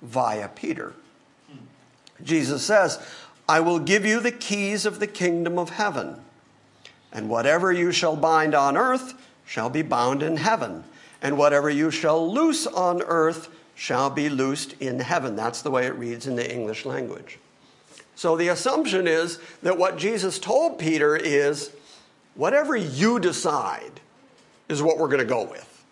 [0.03, 0.95] via Peter.
[2.23, 2.99] Jesus says,
[3.49, 6.17] I will give you the keys of the kingdom of heaven,
[7.13, 9.15] and whatever you shall bind on earth
[9.47, 10.85] shall be bound in heaven
[11.23, 15.37] and whatever you shall loose on earth shall be loosed in heaven.
[15.37, 17.39] That's the way it reads in the English language.
[18.15, 21.71] So the assumption is that what Jesus told Peter is
[22.35, 24.01] whatever you decide
[24.69, 25.85] is what we're going to go with.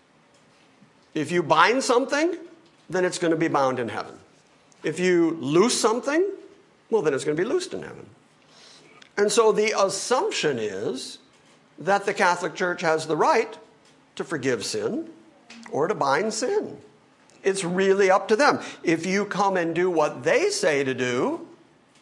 [1.14, 2.36] If you bind something,
[2.90, 4.18] then it's going to be bound in heaven.
[4.86, 6.30] If you loose something,
[6.90, 8.06] well, then it's going to be loosed in heaven.
[9.16, 11.18] And so the assumption is
[11.76, 13.58] that the Catholic Church has the right
[14.14, 15.10] to forgive sin
[15.72, 16.78] or to bind sin.
[17.42, 18.60] It's really up to them.
[18.84, 21.48] If you come and do what they say to do,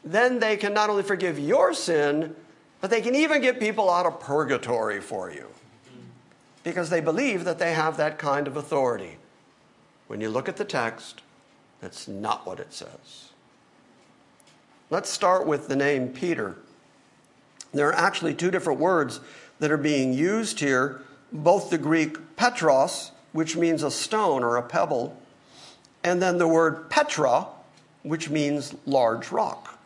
[0.05, 2.37] then they can not only forgive your sin,
[2.83, 5.47] but they can even get people out of purgatory for you
[6.63, 9.17] because they believe that they have that kind of authority.
[10.07, 11.23] When you look at the text,
[11.85, 13.29] that's not what it says.
[14.89, 16.57] Let's start with the name Peter.
[17.75, 19.21] There are actually two different words
[19.59, 24.63] that are being used here both the Greek petros, which means a stone or a
[24.63, 25.15] pebble,
[26.03, 27.49] and then the word petra,
[28.03, 29.79] which means large rock.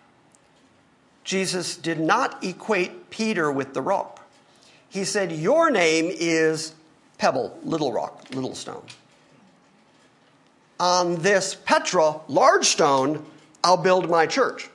[1.25, 4.25] Jesus did not equate Peter with the rock.
[4.89, 6.75] He said, Your name is
[7.17, 8.85] pebble, little rock, little stone.
[10.81, 13.25] On this Petra, large stone,
[13.65, 14.71] I'll build my church.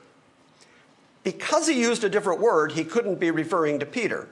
[1.22, 4.28] Because he used a different word, he couldn't be referring to Peter.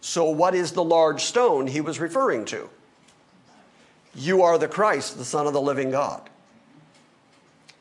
[0.00, 2.70] So, what is the large stone he was referring to?
[4.14, 6.28] You are the Christ, the Son of the living God.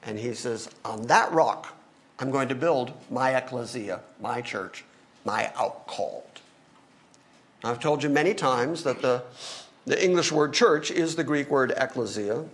[0.03, 1.75] And he says, On that rock,
[2.19, 4.83] I'm going to build my ecclesia, my church,
[5.25, 6.23] my outcalled.
[7.63, 9.23] I've told you many times that the,
[9.85, 12.45] the English word church is the Greek word ecclesia.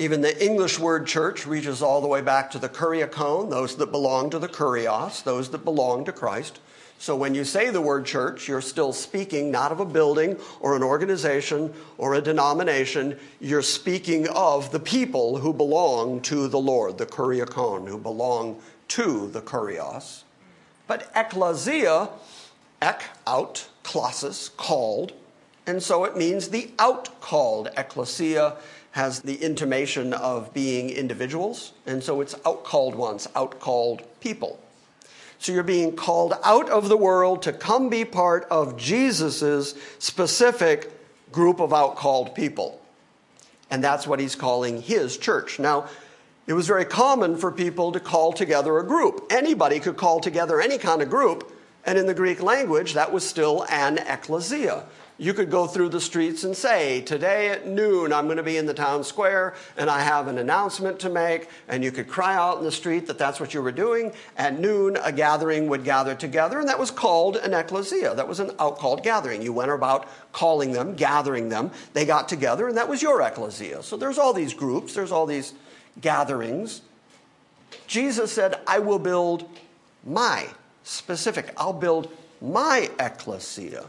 [0.00, 3.90] Even the English word church reaches all the way back to the kuriakon, those that
[3.90, 6.60] belong to the kurios, those that belong to Christ.
[7.00, 10.76] So when you say the word church, you're still speaking not of a building or
[10.76, 13.18] an organization or a denomination.
[13.40, 19.28] You're speaking of the people who belong to the Lord, the kuriakon, who belong to
[19.28, 20.22] the kurios.
[20.86, 22.08] But ecclesia,
[22.80, 25.12] ek, out, klasis, called,
[25.68, 27.68] and so it means the out called.
[27.76, 28.56] Ecclesia
[28.92, 34.58] has the intimation of being individuals, and so it's outcalled ones, out called people.
[35.38, 40.90] So you're being called out of the world to come be part of Jesus's specific
[41.30, 42.80] group of outcalled people.
[43.70, 45.58] And that's what he's calling his church.
[45.58, 45.88] Now,
[46.46, 49.26] it was very common for people to call together a group.
[49.30, 51.52] Anybody could call together any kind of group,
[51.84, 54.84] and in the Greek language, that was still an ecclesia.
[55.20, 58.56] You could go through the streets and say, Today at noon, I'm going to be
[58.56, 61.48] in the town square and I have an announcement to make.
[61.66, 64.12] And you could cry out in the street that that's what you were doing.
[64.36, 68.14] At noon, a gathering would gather together, and that was called an ecclesia.
[68.14, 69.42] That was an outcalled gathering.
[69.42, 71.72] You went about calling them, gathering them.
[71.92, 73.82] They got together, and that was your ecclesia.
[73.82, 75.52] So there's all these groups, there's all these
[76.00, 76.82] gatherings,
[77.86, 79.48] Jesus said, I will build
[80.04, 80.46] my
[80.84, 82.10] specific, I'll build
[82.40, 83.86] my ecclesia.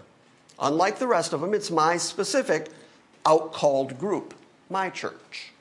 [0.61, 2.69] Unlike the rest of them, it's my specific
[3.25, 4.33] outcalled group,
[4.69, 5.53] my church.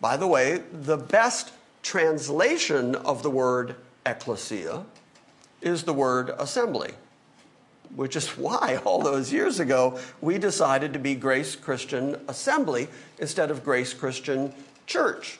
[0.00, 4.84] By the way, the best translation of the word ecclesia
[5.60, 6.92] is the word assembly,
[7.94, 12.88] which is why all those years ago we decided to be Grace Christian Assembly
[13.18, 14.52] instead of Grace Christian
[14.86, 15.38] Church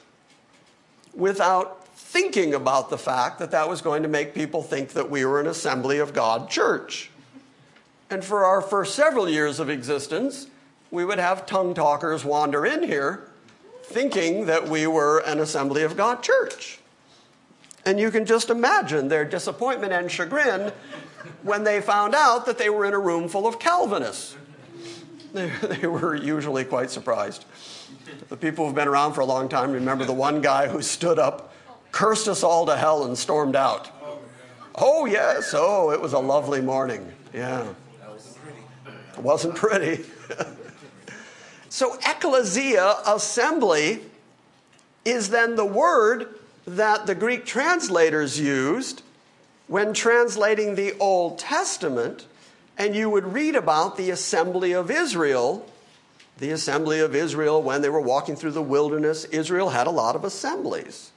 [1.14, 5.24] without thinking about the fact that that was going to make people think that we
[5.24, 7.10] were an Assembly of God church.
[8.12, 10.46] And for our first several years of existence,
[10.90, 13.26] we would have tongue talkers wander in here
[13.84, 16.78] thinking that we were an Assembly of God church.
[17.86, 20.72] And you can just imagine their disappointment and chagrin
[21.42, 24.36] when they found out that they were in a room full of Calvinists.
[25.32, 27.46] They, they were usually quite surprised.
[28.28, 31.18] The people who've been around for a long time remember the one guy who stood
[31.18, 31.54] up,
[31.90, 33.90] cursed us all to hell, and stormed out.
[34.74, 35.54] Oh, yes.
[35.56, 37.10] Oh, it was a lovely morning.
[37.32, 37.72] Yeah.
[39.14, 40.04] It wasn't pretty.
[41.68, 44.00] so, ecclesia, assembly,
[45.04, 46.28] is then the word
[46.66, 49.02] that the Greek translators used
[49.66, 52.26] when translating the Old Testament,
[52.78, 55.66] and you would read about the assembly of Israel.
[56.38, 60.16] The assembly of Israel, when they were walking through the wilderness, Israel had a lot
[60.16, 61.10] of assemblies.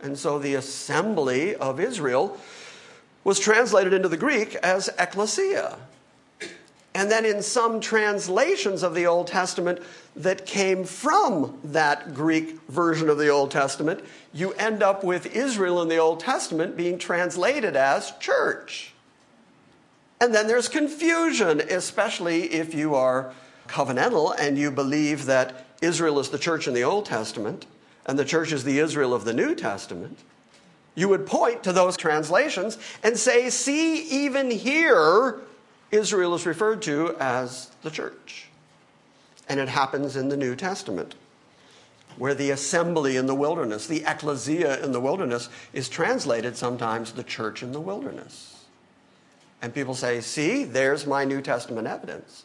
[0.00, 2.38] And so the assembly of Israel
[3.24, 5.78] was translated into the Greek as ecclesia.
[6.94, 9.80] And then in some translations of the Old Testament
[10.14, 15.82] that came from that Greek version of the Old Testament, you end up with Israel
[15.82, 18.92] in the Old Testament being translated as church.
[20.20, 23.32] And then there's confusion, especially if you are
[23.66, 27.66] covenantal and you believe that Israel is the church in the Old Testament
[28.06, 30.18] and the church is the Israel of the New Testament.
[30.94, 35.40] You would point to those translations and say, see, even here,
[35.94, 38.48] Israel is referred to as the church.
[39.48, 41.14] And it happens in the New Testament,
[42.16, 47.22] where the assembly in the wilderness, the ecclesia in the wilderness, is translated sometimes the
[47.22, 48.64] church in the wilderness.
[49.60, 52.44] And people say, see, there's my New Testament evidence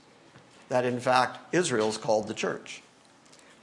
[0.69, 2.81] that in fact Israel is called the church.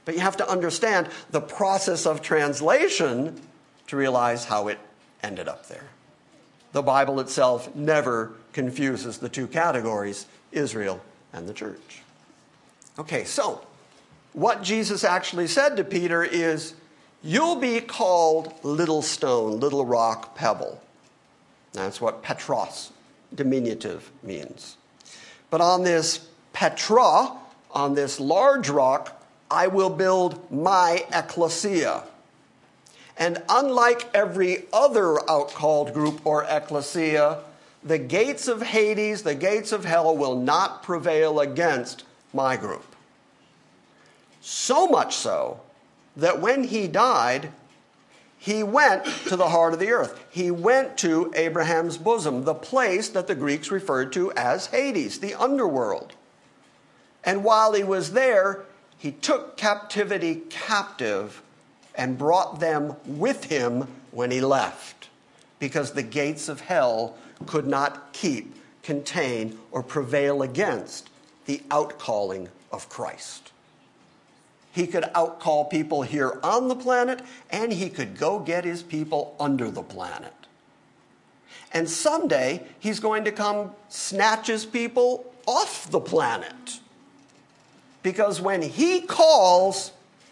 [0.05, 3.41] But you have to understand the process of translation
[3.87, 4.77] to realize how it
[5.23, 5.87] ended up there.
[6.73, 10.99] The Bible itself never confuses the two categories, Israel
[11.31, 12.01] and the church.
[12.97, 13.61] Okay, so
[14.33, 16.73] what Jesus actually said to Peter is,
[17.21, 20.81] You'll be called little stone, little rock, pebble.
[21.73, 22.91] That's what Petros,
[23.35, 24.77] diminutive, means.
[25.51, 27.37] But on this Petra,
[27.69, 32.05] on this large rock, I will build my ecclesia.
[33.19, 37.43] And unlike every other outcalled group or ecclesia,
[37.83, 42.03] the gates of Hades, the gates of hell, will not prevail against
[42.33, 42.95] my group.
[44.41, 45.61] So much so
[46.15, 47.51] that when he died,
[48.39, 50.23] he went to the heart of the earth.
[50.29, 55.33] He went to Abraham's bosom, the place that the Greeks referred to as Hades, the
[55.33, 56.13] underworld.
[57.23, 58.63] And while he was there,
[58.97, 61.41] he took captivity captive
[61.95, 65.09] and brought them with him when he left,
[65.59, 71.09] because the gates of hell could not keep, contain, or prevail against
[71.45, 73.51] the outcalling of Christ.
[74.71, 79.35] He could outcall people here on the planet, and he could go get his people
[79.39, 80.33] under the planet.
[81.73, 86.79] And someday, he's going to come snatch his people off the planet.
[88.03, 89.91] Because when he calls,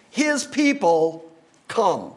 [0.10, 1.30] his people
[1.68, 2.14] come.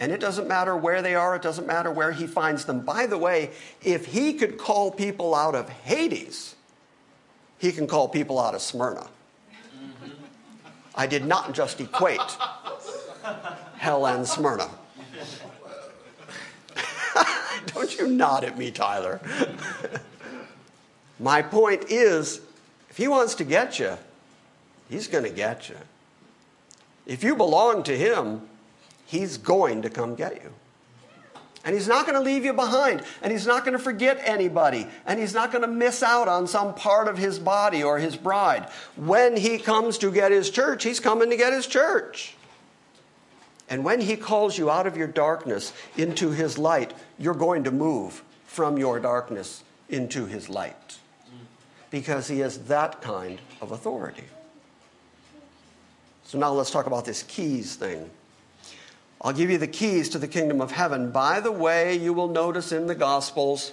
[0.00, 2.80] And it doesn't matter where they are, it doesn't matter where he finds them.
[2.80, 3.50] By the way,
[3.82, 6.56] if he could call people out of Hades,
[7.58, 9.08] he can call people out of Smyrna.
[10.94, 12.18] I did not just equate
[13.76, 14.70] hell and Smyrna.
[17.66, 19.20] Don't you nod at me, Tyler.
[21.20, 22.40] My point is
[22.88, 23.98] if he wants to get you,
[24.88, 25.76] he's going to get you.
[27.06, 28.48] If you belong to him,
[29.10, 30.52] he's going to come get you.
[31.64, 33.02] And he's not going to leave you behind.
[33.22, 34.86] And he's not going to forget anybody.
[35.04, 38.16] And he's not going to miss out on some part of his body or his
[38.16, 38.68] bride.
[38.96, 42.34] When he comes to get his church, he's coming to get his church.
[43.68, 47.70] And when he calls you out of your darkness into his light, you're going to
[47.70, 50.98] move from your darkness into his light.
[51.90, 54.24] Because he has that kind of authority.
[56.24, 58.08] So now let's talk about this keys thing.
[59.22, 61.10] I'll give you the keys to the kingdom of heaven.
[61.10, 63.72] By the way, you will notice in the Gospels,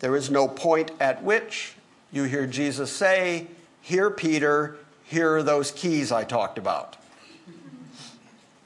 [0.00, 1.76] there is no point at which
[2.10, 3.46] you hear Jesus say,
[3.80, 6.96] Here, Peter, here are those keys I talked about.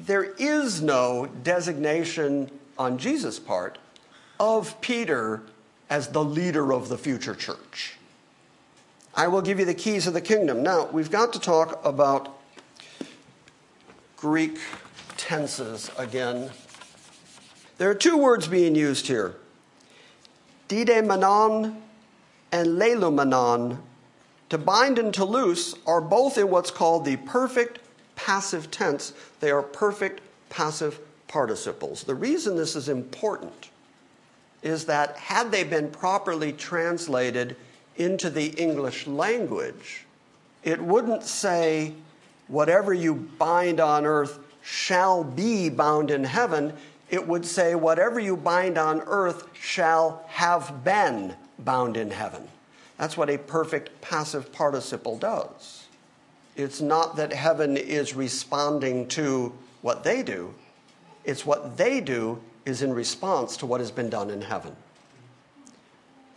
[0.00, 3.78] There is no designation on Jesus' part
[4.40, 5.42] of Peter
[5.90, 7.96] as the leader of the future church.
[9.14, 10.62] I will give you the keys of the kingdom.
[10.62, 12.38] Now, we've got to talk about
[14.16, 14.58] Greek
[15.16, 16.50] tenses again.
[17.78, 19.36] There are two words being used here
[20.68, 21.80] dedemenon
[22.52, 23.78] and lelumenon.
[24.50, 27.80] To bind and to loose are both in what's called the perfect
[28.14, 29.12] passive tense.
[29.40, 32.04] They are perfect passive participles.
[32.04, 33.70] The reason this is important
[34.62, 37.56] is that had they been properly translated
[37.96, 40.04] into the English language,
[40.62, 41.94] it wouldn't say,
[42.48, 46.72] whatever you bind on earth shall be bound in heaven.
[47.08, 52.48] It would say, whatever you bind on earth shall have been bound in heaven.
[52.98, 55.84] That's what a perfect passive participle does.
[56.56, 59.52] It's not that heaven is responding to
[59.82, 60.52] what they do,
[61.24, 64.74] it's what they do is in response to what has been done in heaven.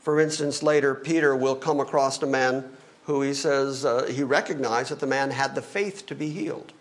[0.01, 2.69] For instance, later, Peter will come across a man
[3.05, 6.73] who he says uh, he recognized that the man had the faith to be healed.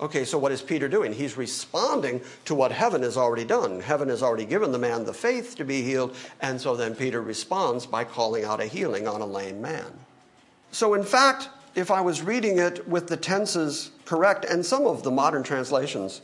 [0.00, 1.12] Okay, so what is Peter doing?
[1.12, 3.80] He's responding to what heaven has already done.
[3.80, 7.20] Heaven has already given the man the faith to be healed, and so then Peter
[7.20, 9.92] responds by calling out a healing on a lame man.
[10.72, 15.02] So, in fact, if I was reading it with the tenses correct, and some of
[15.02, 16.22] the modern translations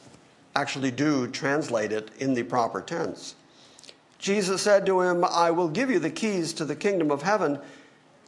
[0.55, 3.35] actually do translate it in the proper tense,
[4.19, 7.59] Jesus said to him, I will give you the keys to the kingdom of heaven,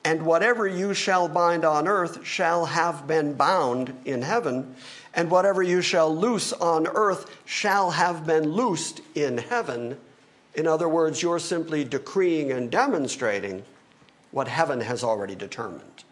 [0.05, 4.75] and whatever you shall bind on earth shall have been bound in heaven,
[5.19, 9.99] and whatever you shall loose on earth shall have been loosed in heaven.
[10.55, 13.65] In other words, you're simply decreeing and demonstrating
[14.31, 16.05] what heaven has already determined.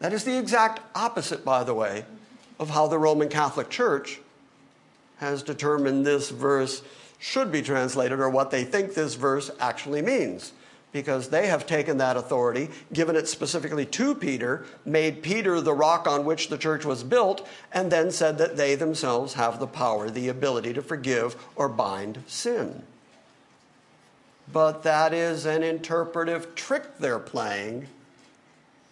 [0.00, 2.04] That is the exact opposite, by the way,
[2.60, 4.20] of how the Roman Catholic Church
[5.16, 6.82] has determined this verse
[7.18, 10.52] should be translated or what they think this verse actually means
[10.92, 16.06] because they have taken that authority, given it specifically to Peter, made Peter the rock
[16.06, 20.10] on which the church was built, and then said that they themselves have the power,
[20.10, 22.82] the ability to forgive or bind sin.
[24.52, 27.86] But that is an interpretive trick they're playing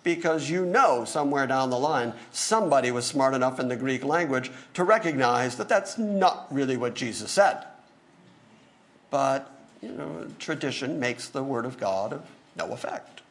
[0.02, 4.50] because you know somewhere down the line somebody was smart enough in the Greek language
[4.72, 7.64] to recognize that that's not really what Jesus said.
[9.10, 12.22] But you know, tradition makes the Word of God of
[12.56, 13.22] no effect.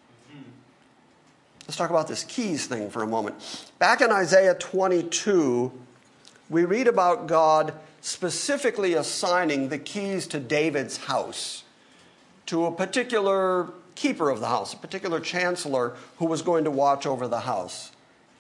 [1.67, 3.35] Let's talk about this keys thing for a moment.
[3.77, 5.71] Back in Isaiah 22,
[6.49, 11.63] we read about God specifically assigning the keys to David's house
[12.47, 17.05] to a particular keeper of the house, a particular chancellor who was going to watch
[17.05, 17.91] over the house.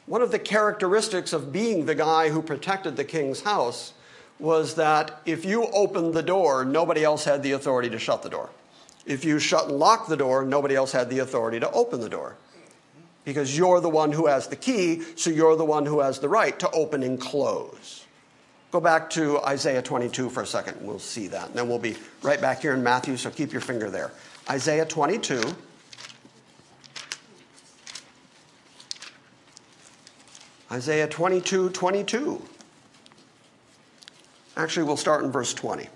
[0.07, 3.93] One of the characteristics of being the guy who protected the king's house
[4.39, 8.29] was that if you opened the door, nobody else had the authority to shut the
[8.29, 8.49] door.
[9.05, 12.09] If you shut and lock the door, nobody else had the authority to open the
[12.09, 12.35] door.
[13.25, 16.29] Because you're the one who has the key, so you're the one who has the
[16.29, 18.05] right to open and close.
[18.71, 21.47] Go back to Isaiah 22 for a second, we'll see that.
[21.47, 24.11] And then we'll be right back here in Matthew, so keep your finger there.
[24.49, 25.41] Isaiah 22.
[30.71, 32.41] Isaiah 22 22.
[34.57, 35.87] Actually, we'll start in verse 20.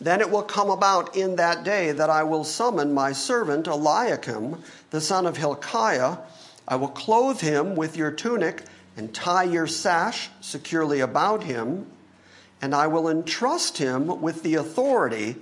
[0.00, 4.60] Then it will come about in that day that I will summon my servant Eliakim,
[4.90, 6.18] the son of Hilkiah.
[6.66, 8.64] I will clothe him with your tunic
[8.96, 11.86] and tie your sash securely about him,
[12.60, 15.36] and I will entrust him with the authority,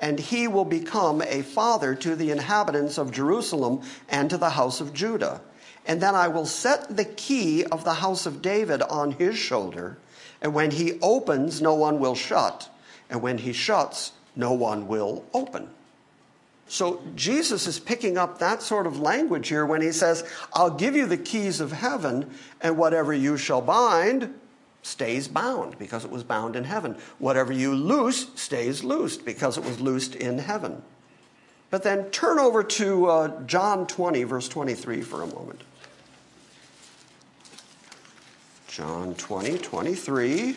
[0.00, 4.80] and he will become a father to the inhabitants of Jerusalem and to the house
[4.80, 5.42] of Judah.
[5.86, 9.98] And then I will set the key of the house of David on his shoulder
[10.42, 12.68] and when he opens, no one will shut.
[13.08, 15.68] And when he shuts, no one will open.
[16.66, 20.94] So Jesus is picking up that sort of language here when he says, I'll give
[20.94, 22.30] you the keys of heaven,
[22.60, 24.32] and whatever you shall bind
[24.82, 26.96] stays bound because it was bound in heaven.
[27.18, 30.82] Whatever you loose stays loosed because it was loosed in heaven.
[31.70, 35.62] But then turn over to uh, John 20, verse 23 for a moment.
[38.80, 40.56] John 20, 23.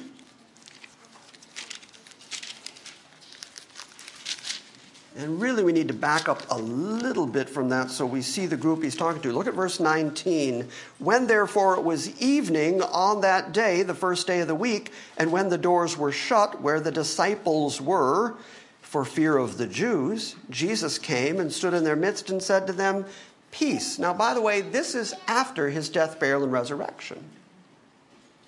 [5.17, 8.45] And really, we need to back up a little bit from that so we see
[8.45, 9.33] the group he's talking to.
[9.33, 10.69] Look at verse 19.
[10.99, 15.29] When therefore it was evening on that day, the first day of the week, and
[15.29, 18.35] when the doors were shut where the disciples were,
[18.81, 22.73] for fear of the Jews, Jesus came and stood in their midst and said to
[22.73, 23.03] them,
[23.51, 23.99] Peace.
[23.99, 27.21] Now, by the way, this is after his death, burial, and resurrection.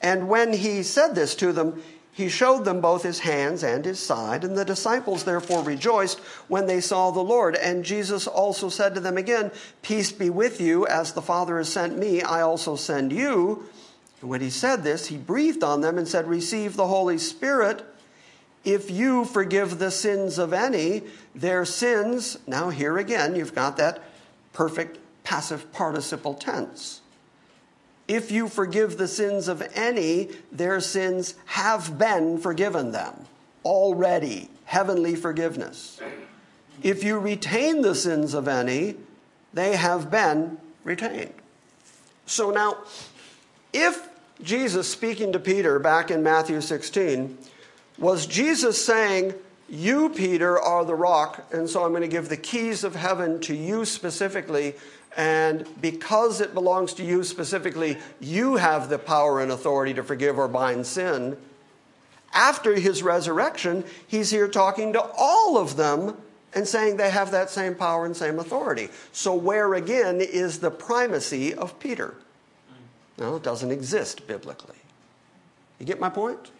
[0.05, 1.81] And when he said this to them,
[2.11, 6.67] he showed them both his hands and his side, and the disciples therefore rejoiced when
[6.67, 7.55] they saw the Lord.
[7.55, 9.51] And Jesus also said to them again,
[9.81, 13.67] Peace be with you, as the Father has sent me, I also send you.
[14.21, 17.83] And when he said this, he breathed on them and said, Receive the Holy Spirit.
[18.63, 21.01] If you forgive the sins of any,
[21.33, 24.03] their sins, now here again, you've got that
[24.53, 27.01] perfect passive participle tense.
[28.07, 33.25] If you forgive the sins of any, their sins have been forgiven them
[33.63, 34.49] already.
[34.65, 35.99] Heavenly forgiveness.
[36.83, 38.95] If you retain the sins of any,
[39.53, 41.33] they have been retained.
[42.25, 42.77] So now,
[43.73, 44.09] if
[44.41, 47.37] Jesus speaking to Peter back in Matthew 16,
[47.97, 49.33] was Jesus saying,
[49.69, 53.39] You, Peter, are the rock, and so I'm going to give the keys of heaven
[53.41, 54.75] to you specifically,
[55.15, 60.37] and because it belongs to you specifically, you have the power and authority to forgive
[60.37, 61.37] or bind sin.
[62.33, 66.17] After his resurrection, he's here talking to all of them
[66.53, 68.89] and saying they have that same power and same authority.
[69.13, 72.15] So, where again is the primacy of Peter?
[73.17, 74.75] No, it doesn't exist biblically.
[75.79, 76.51] You get my point?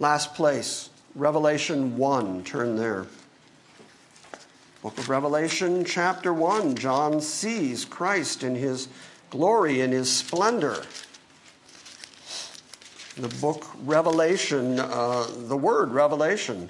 [0.00, 2.42] Last place, Revelation 1.
[2.42, 3.06] Turn there.
[4.84, 8.88] Book of Revelation, chapter 1, John sees Christ in his
[9.30, 10.84] glory, in his splendor.
[13.16, 16.68] The book Revelation, uh, the word Revelation,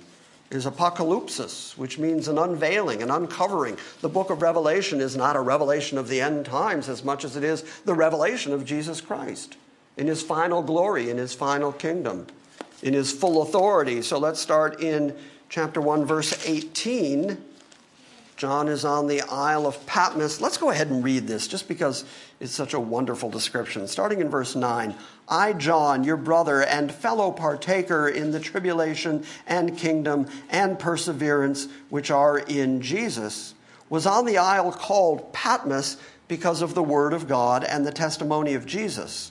[0.52, 3.76] is apocalypsis, which means an unveiling, an uncovering.
[4.00, 7.34] The book of Revelation is not a revelation of the end times as much as
[7.34, 9.56] it is the revelation of Jesus Christ
[9.96, 12.28] in his final glory, in his final kingdom,
[12.80, 14.02] in his full authority.
[14.02, 15.16] So let's start in
[15.48, 17.53] chapter 1, verse 18.
[18.36, 20.40] John is on the Isle of Patmos.
[20.40, 22.04] Let's go ahead and read this just because
[22.40, 23.86] it's such a wonderful description.
[23.86, 24.94] Starting in verse 9
[25.28, 32.10] I, John, your brother and fellow partaker in the tribulation and kingdom and perseverance which
[32.10, 33.54] are in Jesus,
[33.88, 38.54] was on the isle called Patmos because of the word of God and the testimony
[38.54, 39.30] of Jesus.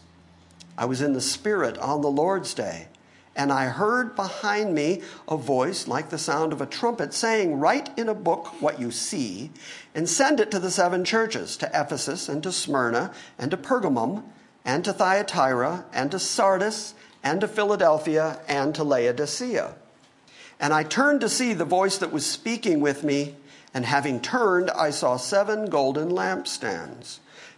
[0.78, 2.88] I was in the Spirit on the Lord's day
[3.36, 7.90] and I heard behind me a voice like the sound of a trumpet saying, Write
[7.98, 9.52] in a book what you see,
[9.96, 14.24] and send it to the seven churches to Ephesus, and to Smyrna, and to Pergamum,
[14.64, 19.76] and to Thyatira, and to Sardis, and to Philadelphia, and to Laodicea.
[20.60, 23.36] And I turned to see the voice that was speaking with me,
[23.74, 27.18] and having turned, I saw seven golden lampstands.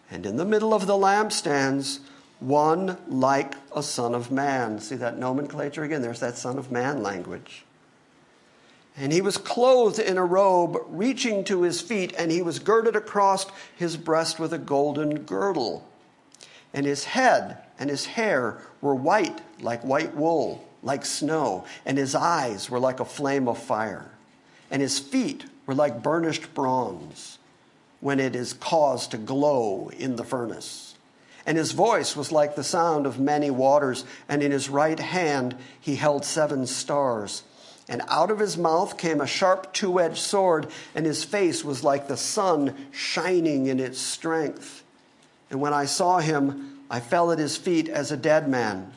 [0.09, 1.99] And in the middle of the lampstands,
[2.39, 4.79] one like a son of man.
[4.79, 6.01] See that nomenclature again?
[6.01, 7.63] There's that son of man language.
[8.97, 12.95] And he was clothed in a robe reaching to his feet, and he was girded
[12.95, 15.87] across his breast with a golden girdle.
[16.73, 22.15] And his head and his hair were white like white wool, like snow, and his
[22.15, 24.11] eyes were like a flame of fire.
[24.69, 27.37] And his feet were like burnished bronze
[27.99, 30.94] when it is caused to glow in the furnace
[31.45, 35.55] and his voice was like the sound of many waters, and in his right hand
[35.79, 37.43] he held seven stars.
[37.87, 41.83] And out of his mouth came a sharp two edged sword, and his face was
[41.83, 44.83] like the sun shining in its strength.
[45.51, 48.93] And when I saw him, I fell at his feet as a dead man.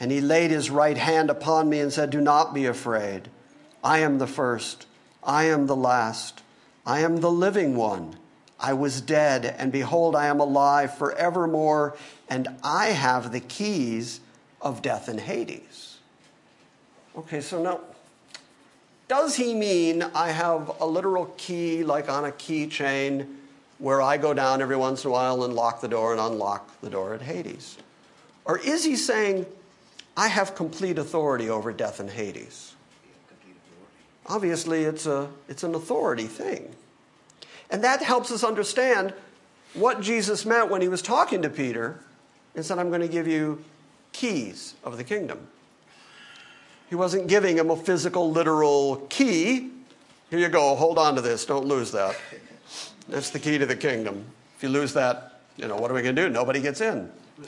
[0.00, 3.28] And he laid his right hand upon me and said, Do not be afraid.
[3.84, 4.86] I am the first,
[5.22, 6.42] I am the last,
[6.84, 8.16] I am the living one.
[8.60, 11.96] I was dead, and behold, I am alive forevermore,
[12.28, 14.20] and I have the keys
[14.60, 15.98] of death and Hades.
[17.16, 17.80] Okay, so now,
[19.08, 23.26] does he mean I have a literal key like on a keychain
[23.78, 26.80] where I go down every once in a while and lock the door and unlock
[26.82, 27.78] the door at Hades?
[28.44, 29.46] Or is he saying
[30.16, 32.74] I have complete authority over death and Hades?
[34.26, 36.74] Obviously, it's, a, it's an authority thing.
[37.70, 39.14] And that helps us understand
[39.74, 42.00] what Jesus meant when he was talking to Peter
[42.54, 43.64] and said, I'm going to give you
[44.12, 45.46] keys of the kingdom.
[46.88, 49.70] He wasn't giving him a physical, literal key.
[50.30, 52.16] Here you go, hold on to this, don't lose that.
[53.08, 54.24] That's the key to the kingdom.
[54.56, 56.28] If you lose that, you know, what are we going to do?
[56.28, 57.10] Nobody gets in.
[57.38, 57.46] You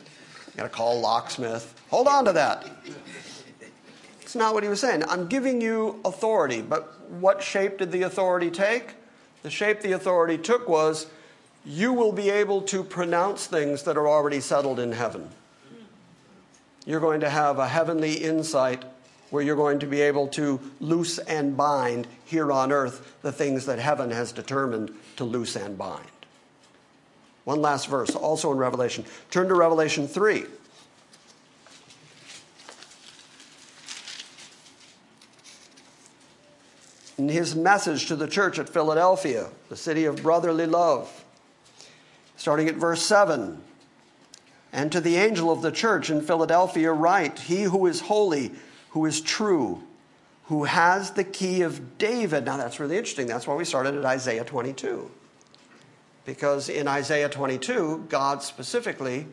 [0.56, 1.74] got to call locksmith.
[1.90, 2.68] Hold on to that.
[4.20, 5.02] It's not what he was saying.
[5.08, 8.94] I'm giving you authority, but what shape did the authority take?
[9.43, 11.07] The shape the authority took was
[11.64, 15.28] you will be able to pronounce things that are already settled in heaven.
[16.86, 18.84] You're going to have a heavenly insight
[19.30, 23.66] where you're going to be able to loose and bind here on earth the things
[23.66, 26.07] that heaven has determined to loose and bind.
[27.45, 29.05] One last verse, also in Revelation.
[29.30, 30.45] Turn to Revelation 3.
[37.22, 41.24] In his message to the church at Philadelphia, the city of brotherly love,
[42.34, 43.62] starting at verse 7
[44.72, 48.50] And to the angel of the church in Philadelphia, write, He who is holy,
[48.90, 49.84] who is true,
[50.46, 52.44] who has the key of David.
[52.44, 53.28] Now that's really interesting.
[53.28, 55.08] That's why we started at Isaiah 22
[56.24, 59.28] because in Isaiah 22, God specifically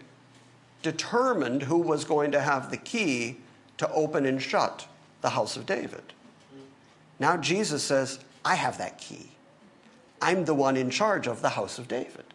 [0.84, 3.38] determined who was going to have the key
[3.80, 4.88] to open and shut
[5.22, 6.14] the house of David.
[7.20, 9.32] Now Jesus says, I have that key.
[10.22, 12.26] I'm the one in charge of the house of David.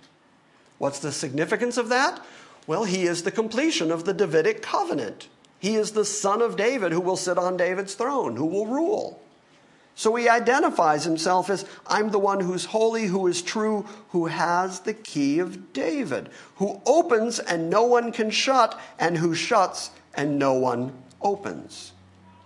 [0.79, 2.25] What's the significance of that?
[2.67, 5.29] Well, he is the completion of the Davidic covenant.
[5.59, 9.21] He is the son of David who will sit on David's throne, who will rule.
[9.95, 14.81] So he identifies himself as I'm the one who's holy, who is true, who has
[14.81, 20.39] the key of David, who opens and no one can shut, and who shuts and
[20.39, 21.93] no one opens.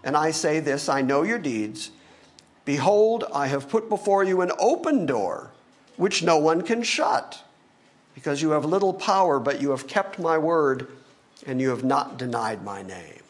[0.04, 1.90] And I say this I know your deeds.
[2.68, 5.52] Behold, I have put before you an open door,
[5.96, 7.42] which no one can shut,
[8.14, 10.86] because you have little power, but you have kept my word,
[11.46, 13.22] and you have not denied my name.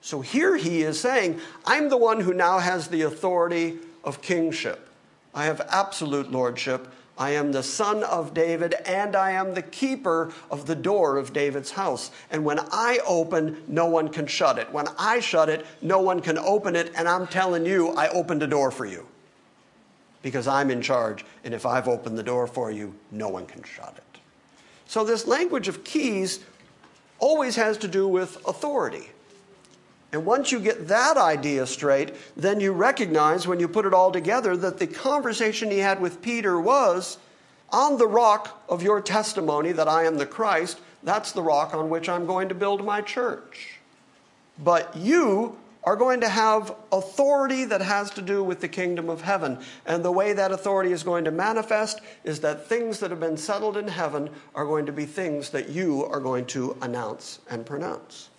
[0.00, 4.88] So here he is saying, I'm the one who now has the authority of kingship.
[5.34, 6.88] I have absolute lordship.
[7.18, 11.32] I am the son of David, and I am the keeper of the door of
[11.32, 12.10] David's house.
[12.30, 14.70] And when I open, no one can shut it.
[14.70, 16.92] When I shut it, no one can open it.
[16.94, 19.06] And I'm telling you, I opened a door for you
[20.22, 21.24] because I'm in charge.
[21.42, 24.20] And if I've opened the door for you, no one can shut it.
[24.86, 26.40] So, this language of keys
[27.18, 29.08] always has to do with authority.
[30.16, 34.10] And once you get that idea straight, then you recognize when you put it all
[34.10, 37.18] together that the conversation he had with Peter was
[37.68, 41.90] on the rock of your testimony that I am the Christ, that's the rock on
[41.90, 43.78] which I'm going to build my church.
[44.58, 49.20] But you are going to have authority that has to do with the kingdom of
[49.20, 49.58] heaven.
[49.84, 53.36] And the way that authority is going to manifest is that things that have been
[53.36, 57.66] settled in heaven are going to be things that you are going to announce and
[57.66, 58.30] pronounce.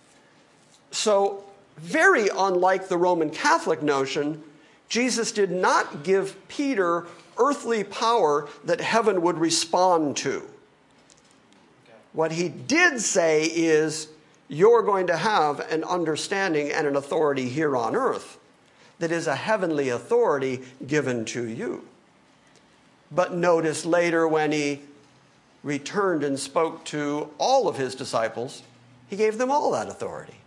[0.90, 1.44] So
[1.78, 4.42] very unlike the Roman Catholic notion,
[4.88, 7.06] Jesus did not give Peter
[7.38, 10.48] earthly power that heaven would respond to.
[12.12, 14.08] What he did say is,
[14.48, 18.38] you're going to have an understanding and an authority here on earth
[18.98, 21.86] that is a heavenly authority given to you.
[23.12, 24.80] But notice later when he
[25.62, 28.62] returned and spoke to all of his disciples,
[29.08, 30.37] he gave them all that authority.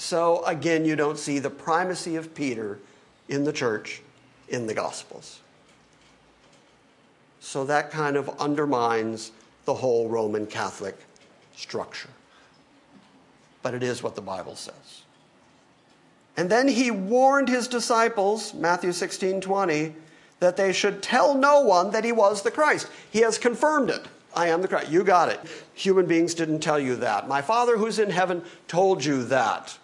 [0.00, 2.78] So again, you don't see the primacy of Peter
[3.28, 4.00] in the church
[4.48, 5.40] in the Gospels.
[7.38, 9.30] So that kind of undermines
[9.66, 10.96] the whole Roman Catholic
[11.54, 12.08] structure.
[13.62, 15.02] But it is what the Bible says.
[16.34, 19.94] And then he warned his disciples, Matthew 16 20,
[20.40, 22.88] that they should tell no one that he was the Christ.
[23.10, 24.06] He has confirmed it.
[24.34, 24.90] I am the Christ.
[24.90, 25.40] You got it.
[25.74, 27.28] Human beings didn't tell you that.
[27.28, 29.76] My Father who's in heaven told you that.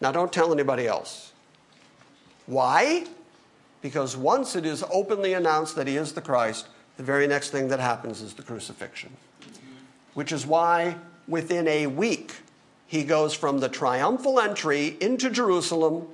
[0.00, 1.32] Now, don't tell anybody else.
[2.46, 3.06] Why?
[3.82, 7.68] Because once it is openly announced that he is the Christ, the very next thing
[7.68, 9.10] that happens is the crucifixion.
[10.14, 10.96] Which is why
[11.28, 12.34] within a week
[12.86, 16.08] he goes from the triumphal entry into Jerusalem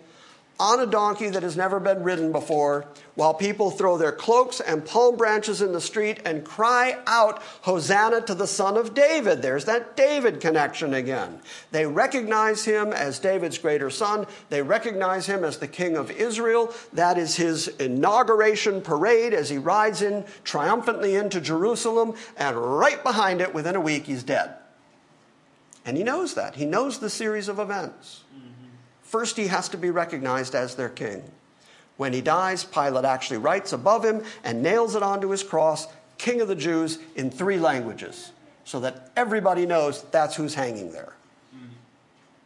[0.58, 4.84] on a donkey that has never been ridden before, while people throw their cloaks and
[4.84, 9.42] palm branches in the street and cry out, Hosanna to the Son of David.
[9.42, 11.40] There's that David connection again.
[11.72, 14.26] They recognize him as David's greater son.
[14.48, 16.72] They recognize him as the King of Israel.
[16.92, 23.40] That is his inauguration parade as he rides in triumphantly into Jerusalem, and right behind
[23.40, 24.54] it, within a week, he's dead.
[25.84, 26.56] And he knows that.
[26.56, 28.24] He knows the series of events.
[29.06, 31.22] First, he has to be recognized as their king.
[31.96, 35.86] When he dies, Pilate actually writes above him and nails it onto his cross,
[36.18, 38.32] King of the Jews, in three languages,
[38.64, 41.12] so that everybody knows that's who's hanging there.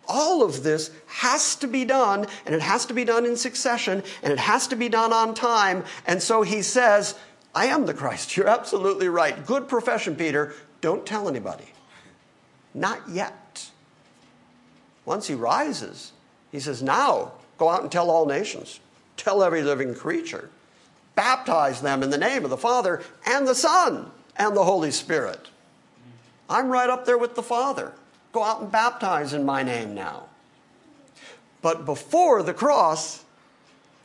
[0.07, 4.03] All of this has to be done, and it has to be done in succession,
[4.23, 5.85] and it has to be done on time.
[6.07, 7.15] And so he says,
[7.55, 8.37] I am the Christ.
[8.37, 9.47] You're absolutely right.
[9.47, 10.53] Good profession, Peter.
[10.81, 11.73] Don't tell anybody.
[12.75, 13.71] Not yet.
[15.05, 16.13] Once he rises,
[16.51, 18.81] He says, Now go out and tell all nations,
[19.17, 20.51] tell every living creature,
[21.15, 25.49] baptize them in the name of the Father and the Son and the Holy Spirit.
[26.49, 27.93] I'm right up there with the Father.
[28.33, 30.25] Go out and baptize in my name now.
[31.63, 33.25] But before the cross,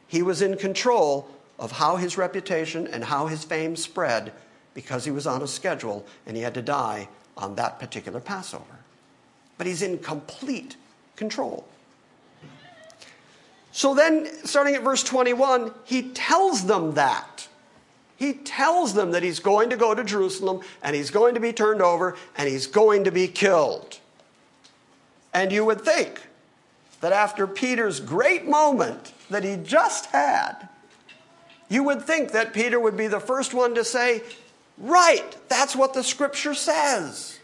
[0.07, 4.33] he was in control of how his reputation and how his fame spread
[4.73, 8.63] because he was on a schedule and he had to die on that particular Passover.
[9.57, 10.75] But he's in complete
[11.15, 11.65] control.
[13.75, 17.49] So then, starting at verse 21, he tells them that.
[18.15, 21.51] He tells them that he's going to go to Jerusalem and he's going to be
[21.51, 23.99] turned over and he's going to be killed.
[25.33, 26.25] And you would think
[27.01, 30.69] that after Peter's great moment that he just had,
[31.67, 34.23] you would think that Peter would be the first one to say,
[34.77, 37.39] Right, that's what the scripture says.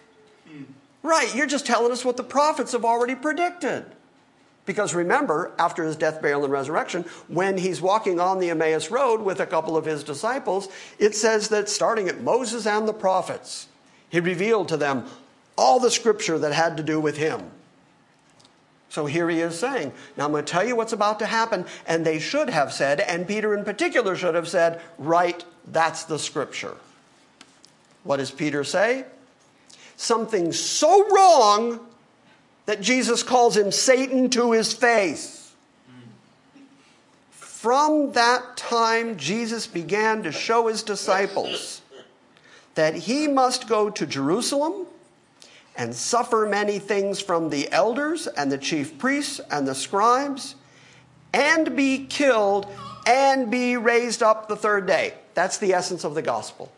[1.04, 3.86] Right, you're just telling us what the prophets have already predicted.
[4.66, 9.22] Because remember, after his death, burial, and resurrection, when he's walking on the Emmaus Road
[9.22, 13.68] with a couple of his disciples, it says that starting at Moses and the prophets,
[14.10, 15.06] he revealed to them
[15.58, 17.50] all the scripture that had to do with him.
[18.90, 21.66] So here he is saying, Now I'm going to tell you what's about to happen.
[21.88, 26.20] And they should have said, and Peter in particular should have said, Right, that's the
[26.20, 26.76] scripture.
[28.04, 29.06] What does Peter say?
[29.96, 31.80] Something so wrong
[32.66, 35.54] that Jesus calls him Satan to his face.
[37.30, 41.82] From that time, Jesus began to show his disciples
[42.76, 44.88] that he must go to Jerusalem
[45.76, 50.56] and suffer many things from the elders and the chief priests and the scribes
[51.34, 52.68] and be killed
[53.08, 55.14] and be raised up the third day.
[55.34, 56.72] That's the essence of the gospel.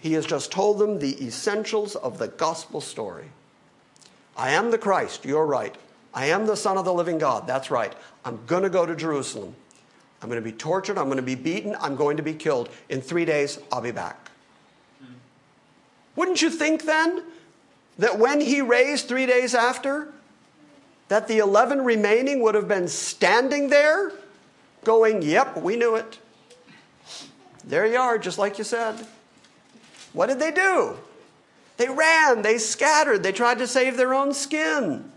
[0.00, 3.26] He has just told them the essentials of the gospel story.
[4.36, 5.74] I am the Christ, you're right.
[6.14, 7.92] I am the Son of the living God, that's right.
[8.24, 9.54] I'm going to go to Jerusalem.
[10.20, 12.68] I'm going to be tortured, I'm going to be beaten, I'm going to be killed.
[12.88, 14.30] In three days, I'll be back.
[16.14, 17.24] Wouldn't you think then
[17.98, 20.08] that when he raised three days after,
[21.08, 24.12] that the 11 remaining would have been standing there
[24.84, 26.18] going, Yep, we knew it.
[27.64, 29.06] There you are, just like you said.
[30.12, 30.96] What did they do?
[31.76, 35.10] They ran, they scattered, they tried to save their own skin.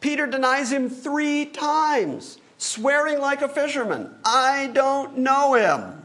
[0.00, 6.02] Peter denies him three times, swearing like a fisherman, I don't know him.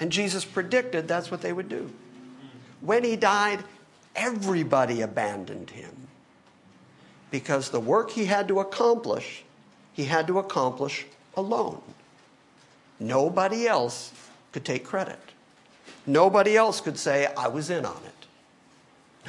[0.00, 1.90] And Jesus predicted that's what they would do.
[2.80, 3.64] When he died,
[4.14, 6.08] everybody abandoned him
[7.30, 9.44] because the work he had to accomplish,
[9.92, 11.06] he had to accomplish
[11.36, 11.82] alone.
[13.00, 14.12] Nobody else
[14.52, 15.18] could take credit.
[16.06, 18.17] Nobody else could say, I was in on it.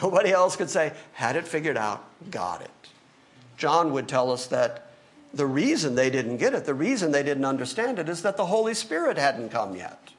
[0.02, 2.72] Nobody else could say, had it figured out, got it.
[3.58, 4.89] John would tell us that
[5.34, 8.45] the reason they didn't get it, the reason they didn't understand it, is that the
[8.45, 10.12] Holy Spirit hadn't come yet.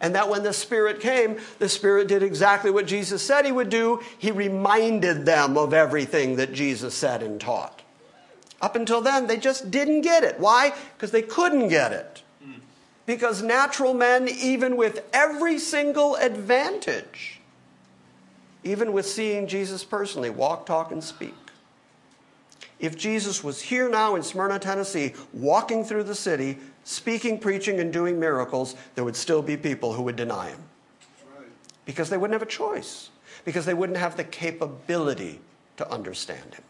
[0.00, 3.70] And that when the Spirit came, the Spirit did exactly what Jesus said He would
[3.70, 4.02] do.
[4.18, 7.82] He reminded them of everything that Jesus said and taught.
[8.60, 10.38] Up until then, they just didn't get it.
[10.38, 10.74] Why?
[10.94, 12.22] Because they couldn't get it.
[12.42, 12.60] Hmm.
[13.06, 17.35] Because natural men, even with every single advantage,
[18.66, 21.34] even with seeing Jesus personally, walk, talk, and speak.
[22.78, 27.92] If Jesus was here now in Smyrna, Tennessee, walking through the city, speaking, preaching, and
[27.92, 30.60] doing miracles, there would still be people who would deny him.
[31.86, 33.10] Because they wouldn't have a choice,
[33.44, 35.40] because they wouldn't have the capability
[35.78, 36.64] to understand him.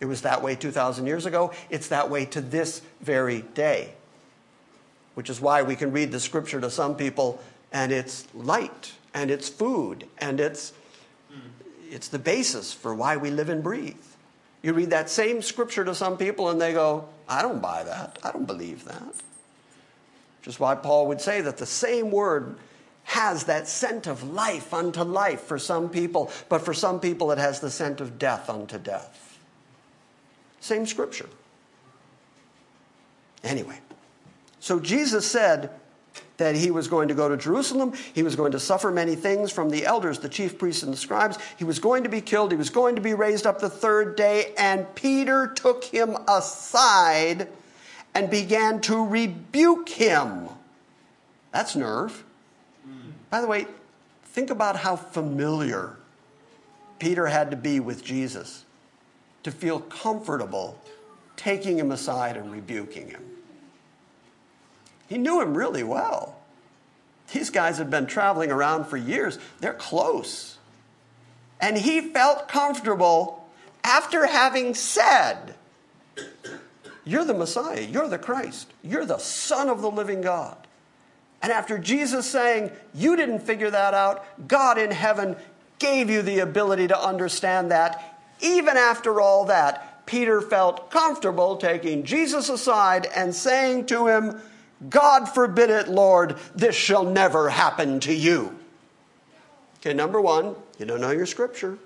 [0.00, 1.52] It was that way 2,000 years ago.
[1.70, 3.94] It's that way to this very day
[5.20, 9.30] which is why we can read the scripture to some people and it's light and
[9.30, 10.72] it's food and it's
[11.90, 13.96] it's the basis for why we live and breathe.
[14.62, 18.18] You read that same scripture to some people and they go, I don't buy that.
[18.22, 19.02] I don't believe that.
[20.38, 22.56] Which is why Paul would say that the same word
[23.04, 27.38] has that scent of life unto life for some people, but for some people it
[27.38, 29.38] has the scent of death unto death.
[30.60, 31.28] Same scripture.
[33.42, 33.78] Anyway,
[34.60, 35.70] so Jesus said
[36.40, 37.92] that he was going to go to Jerusalem.
[38.12, 40.96] He was going to suffer many things from the elders, the chief priests, and the
[40.96, 41.38] scribes.
[41.56, 42.50] He was going to be killed.
[42.50, 44.52] He was going to be raised up the third day.
[44.58, 47.48] And Peter took him aside
[48.14, 50.48] and began to rebuke him.
[51.52, 52.24] That's nerve.
[53.28, 53.66] By the way,
[54.24, 55.96] think about how familiar
[56.98, 58.64] Peter had to be with Jesus
[59.42, 60.78] to feel comfortable
[61.36, 63.22] taking him aside and rebuking him.
[65.10, 66.36] He knew him really well.
[67.32, 70.56] These guys had been traveling around for years, they're close.
[71.60, 73.44] And he felt comfortable
[73.84, 75.56] after having said
[77.04, 77.80] You're the Messiah.
[77.80, 78.72] You're the Christ.
[78.82, 80.56] You're the Son of the living God.
[81.42, 85.36] And after Jesus saying, You didn't figure that out, God in heaven
[85.80, 88.16] gave you the ability to understand that.
[88.40, 94.40] Even after all that, Peter felt comfortable taking Jesus aside and saying to him,
[94.88, 98.56] God forbid it, Lord, this shall never happen to you.
[99.80, 101.78] Okay, number one, you don't know your scripture.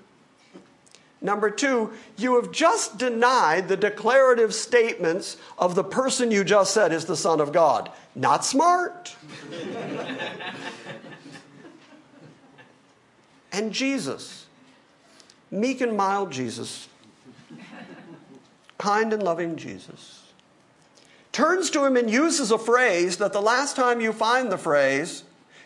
[1.21, 6.91] Number two, you have just denied the declarative statements of the person you just said
[6.93, 7.89] is the Son of God.
[8.15, 9.15] Not smart.
[13.51, 14.45] and Jesus,
[15.49, 16.89] meek and mild Jesus,
[18.77, 20.14] kind and loving Jesus,
[21.35, 25.23] turns to him and uses a phrase that the last time you find the phrase,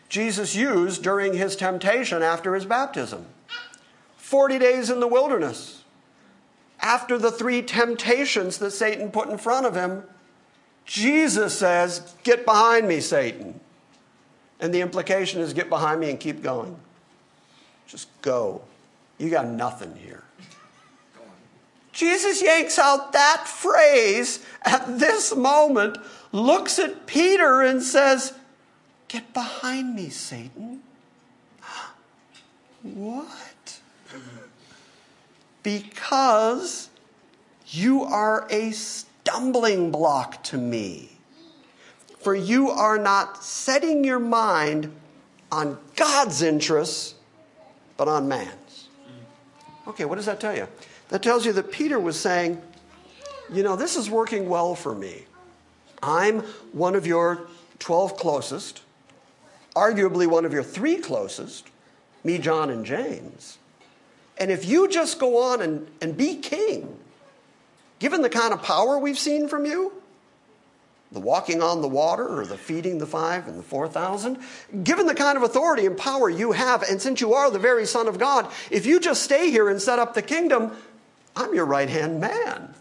[0.09, 3.27] Jesus used during his temptation after his baptism
[4.17, 5.83] 40 days in the wilderness.
[6.81, 10.03] After the three temptations that Satan put in front of him,
[10.85, 13.59] Jesus says, Get behind me, Satan.
[14.59, 16.75] And the implication is, Get behind me and keep going.
[17.85, 18.61] Just go.
[19.19, 20.23] You got nothing here.
[21.99, 25.97] Jesus yanks out that phrase at this moment,
[26.31, 28.31] looks at Peter, and says,
[29.09, 30.81] Get behind me, Satan.
[32.83, 33.79] What?
[35.61, 36.89] Because
[37.67, 41.09] you are a stumbling block to me.
[42.21, 44.95] For you are not setting your mind
[45.51, 47.15] on God's interests,
[47.97, 48.87] but on man's.
[49.85, 50.69] Okay, what does that tell you?
[51.09, 52.61] That tells you that Peter was saying,
[53.51, 55.25] you know, this is working well for me.
[56.01, 56.41] I'm
[56.71, 57.47] one of your
[57.79, 58.81] 12 closest,
[59.75, 61.67] arguably one of your three closest,
[62.23, 63.57] me, John, and James.
[64.37, 66.97] And if you just go on and, and be king,
[67.99, 69.93] given the kind of power we've seen from you,
[71.11, 74.37] the walking on the water or the feeding the five and the 4,000,
[74.83, 77.85] given the kind of authority and power you have, and since you are the very
[77.85, 80.71] Son of God, if you just stay here and set up the kingdom,
[81.39, 82.73] I'm your right hand man.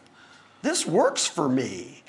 [0.63, 2.03] This works for me.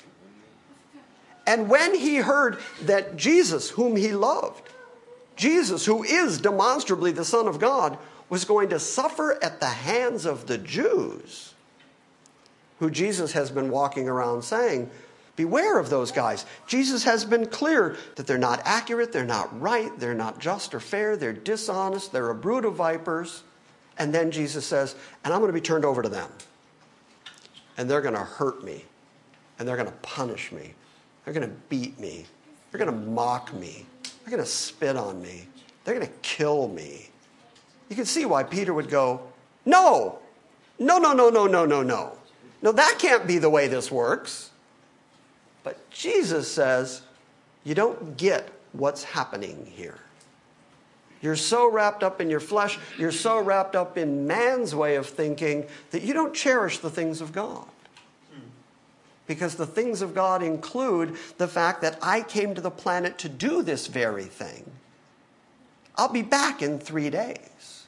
[1.46, 4.68] And when he heard that Jesus, whom he loved,
[5.36, 7.96] Jesus, who is demonstrably the Son of God,
[8.28, 11.54] was going to suffer at the hands of the Jews,
[12.80, 14.90] who Jesus has been walking around saying,
[15.36, 16.44] Beware of those guys.
[16.66, 20.80] Jesus has been clear that they're not accurate, they're not right, they're not just or
[20.80, 23.42] fair, they're dishonest, they're a brood of vipers.
[23.98, 26.30] And then Jesus says, And I'm going to be turned over to them.
[27.76, 28.84] And they're going to hurt me,
[29.58, 30.74] and they're going to punish me,
[31.24, 32.26] they're going to beat me,
[32.70, 35.46] they're going to mock me, they're going to spit on me,
[35.84, 37.08] they're going to kill me.
[37.88, 39.22] You can see why Peter would go,
[39.64, 40.18] No,
[40.78, 42.16] no, no, no, no, no, no, no.
[42.62, 44.50] No, that can't be the way this works.
[45.62, 47.02] But Jesus says,
[47.64, 49.98] you don't get what's happening here.
[51.22, 55.06] You're so wrapped up in your flesh, you're so wrapped up in man's way of
[55.06, 57.66] thinking that you don't cherish the things of God.
[59.26, 63.28] Because the things of God include the fact that I came to the planet to
[63.28, 64.68] do this very thing.
[65.96, 67.86] I'll be back in three days.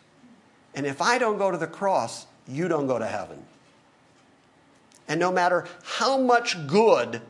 [0.75, 3.43] And if I don't go to the cross, you don't go to heaven.
[5.09, 7.21] And no matter how much good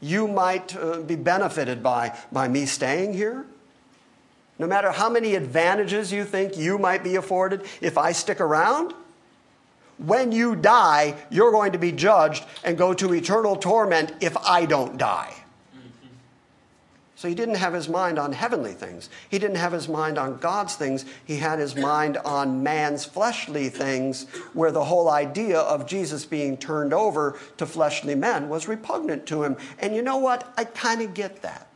[0.00, 3.46] you might uh, be benefited by, by me staying here.
[4.62, 8.94] No matter how many advantages you think you might be afforded if I stick around,
[9.98, 14.66] when you die, you're going to be judged and go to eternal torment if I
[14.66, 15.34] don't die.
[17.16, 19.10] So he didn't have his mind on heavenly things.
[19.28, 21.04] He didn't have his mind on God's things.
[21.24, 26.56] He had his mind on man's fleshly things, where the whole idea of Jesus being
[26.56, 29.56] turned over to fleshly men was repugnant to him.
[29.80, 30.54] And you know what?
[30.56, 31.66] I kind of get that.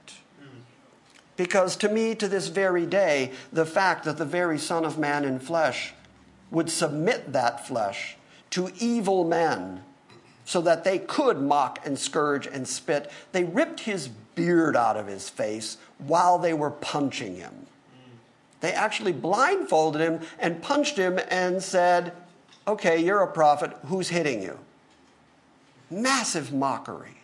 [1.36, 5.24] Because to me, to this very day, the fact that the very Son of Man
[5.24, 5.92] in flesh
[6.50, 8.16] would submit that flesh
[8.50, 9.82] to evil men
[10.44, 15.08] so that they could mock and scourge and spit, they ripped his beard out of
[15.08, 17.66] his face while they were punching him.
[18.60, 22.12] They actually blindfolded him and punched him and said,
[22.66, 23.76] Okay, you're a prophet.
[23.86, 24.58] Who's hitting you?
[25.90, 27.18] Massive mockery.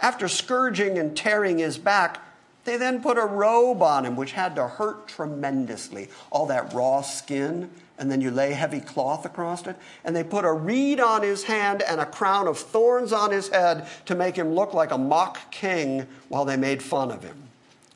[0.00, 2.20] After scourging and tearing his back,
[2.68, 6.08] they then put a robe on him, which had to hurt tremendously.
[6.30, 9.76] All that raw skin, and then you lay heavy cloth across it.
[10.04, 13.48] And they put a reed on his hand and a crown of thorns on his
[13.48, 17.44] head to make him look like a mock king while they made fun of him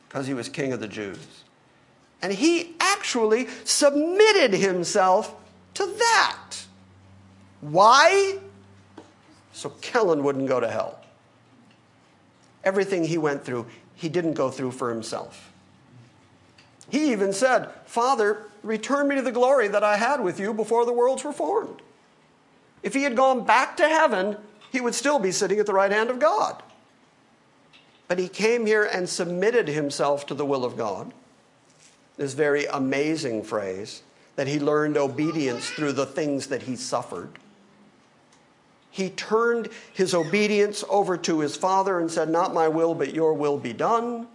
[0.09, 1.45] because he was king of the Jews.
[2.23, 5.35] And he actually submitted himself
[5.75, 6.65] to that.
[7.61, 8.39] Why?
[9.53, 10.99] so Kellen wouldn't go to hell.
[12.65, 13.67] Everything he went through,
[14.03, 15.53] he didn't go through for himself.
[16.91, 20.85] He even said, Father, return me to the glory that I had with you before
[20.85, 21.81] the worlds were formed.
[22.83, 24.37] If he had gone back to heaven,
[24.73, 26.61] he would still be sitting at the right hand of God.
[28.09, 31.15] But he came here and submitted himself to the will of God.
[32.17, 34.03] This very amazing phrase
[34.35, 37.31] that he learned obedience through the things that he suffered.
[38.93, 43.33] He turned his obedience over to his Father and said, Not my will, but your
[43.33, 44.29] will be done.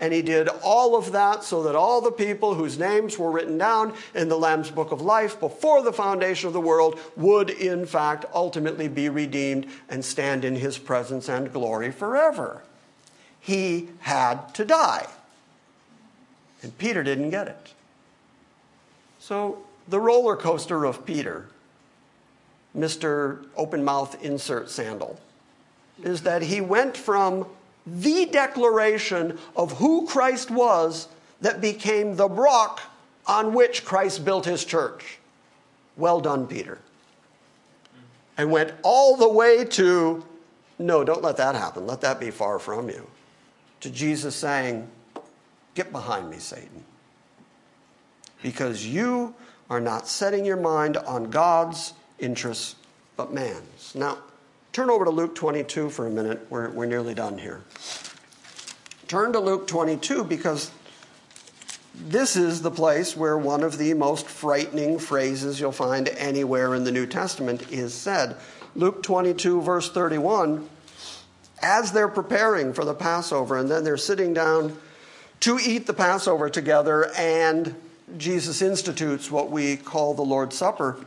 [0.00, 3.58] And he did all of that so that all the people whose names were written
[3.58, 7.84] down in the Lamb's Book of Life before the foundation of the world would, in
[7.84, 12.62] fact, ultimately be redeemed and stand in his presence and glory forever.
[13.38, 15.08] He had to die.
[16.62, 17.74] And Peter didn't get it.
[19.18, 19.58] So,
[19.88, 21.48] the roller coaster of Peter,
[22.78, 23.44] Mr.
[23.56, 25.18] Open Mouth Insert Sandal,
[26.02, 27.46] is that he went from
[27.86, 31.08] the declaration of who Christ was
[31.40, 32.80] that became the rock
[33.26, 35.18] on which Christ built his church.
[35.96, 36.78] Well done, Peter.
[38.36, 40.24] And went all the way to,
[40.78, 41.86] no, don't let that happen.
[41.86, 43.08] Let that be far from you.
[43.80, 44.88] To Jesus saying,
[45.74, 46.84] Get behind me, Satan.
[48.42, 49.34] Because you
[49.70, 52.76] are not setting your mind on God's interests,
[53.16, 53.94] but man's.
[53.94, 54.18] Now,
[54.78, 56.46] Turn over to Luke 22 for a minute.
[56.50, 57.62] We're, we're nearly done here.
[59.08, 60.70] Turn to Luke 22 because
[61.96, 66.84] this is the place where one of the most frightening phrases you'll find anywhere in
[66.84, 68.36] the New Testament is said.
[68.76, 70.68] Luke 22, verse 31,
[71.60, 74.78] as they're preparing for the Passover, and then they're sitting down
[75.40, 77.74] to eat the Passover together, and
[78.16, 81.04] Jesus institutes what we call the Lord's Supper.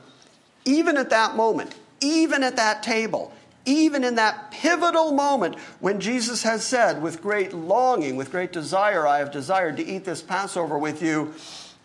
[0.65, 3.33] Even at that moment, even at that table,
[3.65, 9.05] even in that pivotal moment when Jesus has said, with great longing, with great desire,
[9.05, 11.33] I have desired to eat this Passover with you.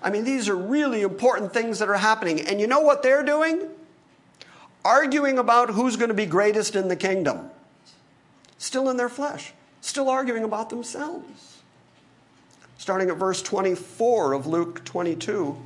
[0.02, 2.40] I mean, these are really important things that are happening.
[2.40, 3.68] And you know what they're doing?
[4.84, 7.50] Arguing about who's going to be greatest in the kingdom.
[8.58, 11.58] Still in their flesh, still arguing about themselves.
[12.78, 15.56] Starting at verse 24 of Luke 22.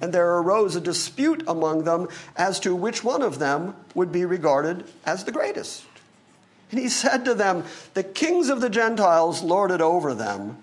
[0.00, 4.24] And there arose a dispute among them as to which one of them would be
[4.24, 5.84] regarded as the greatest.
[6.70, 7.64] And he said to them,
[7.94, 10.58] The kings of the Gentiles lord it over them,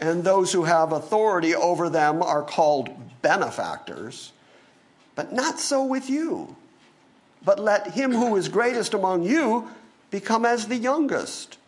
[0.00, 2.88] and those who have authority over them are called
[3.22, 4.32] benefactors.
[5.14, 6.56] But not so with you.
[7.44, 9.68] But let him who is greatest among you
[10.10, 11.58] become as the youngest,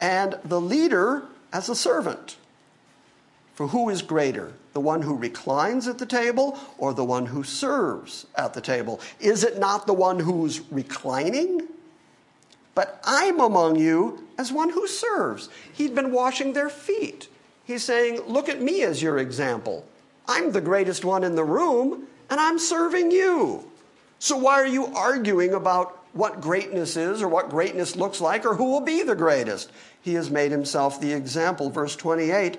[0.00, 1.22] and the leader
[1.52, 2.36] as a servant.
[3.60, 7.44] For who is greater, the one who reclines at the table or the one who
[7.44, 9.00] serves at the table?
[9.20, 11.68] Is it not the one who's reclining?
[12.74, 15.50] But I'm among you as one who serves.
[15.74, 17.28] He'd been washing their feet.
[17.62, 19.84] He's saying, Look at me as your example.
[20.26, 23.70] I'm the greatest one in the room, and I'm serving you.
[24.20, 28.54] So why are you arguing about what greatness is or what greatness looks like or
[28.54, 29.70] who will be the greatest?
[30.00, 31.68] He has made himself the example.
[31.68, 32.56] Verse 28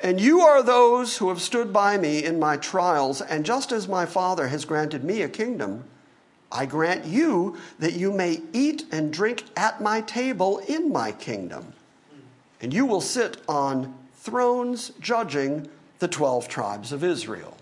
[0.00, 3.88] and you are those who have stood by me in my trials, and just as
[3.88, 5.84] my Father has granted me a kingdom,
[6.52, 11.72] I grant you that you may eat and drink at my table in my kingdom.
[12.60, 15.68] And you will sit on thrones judging
[15.98, 17.56] the 12 tribes of Israel.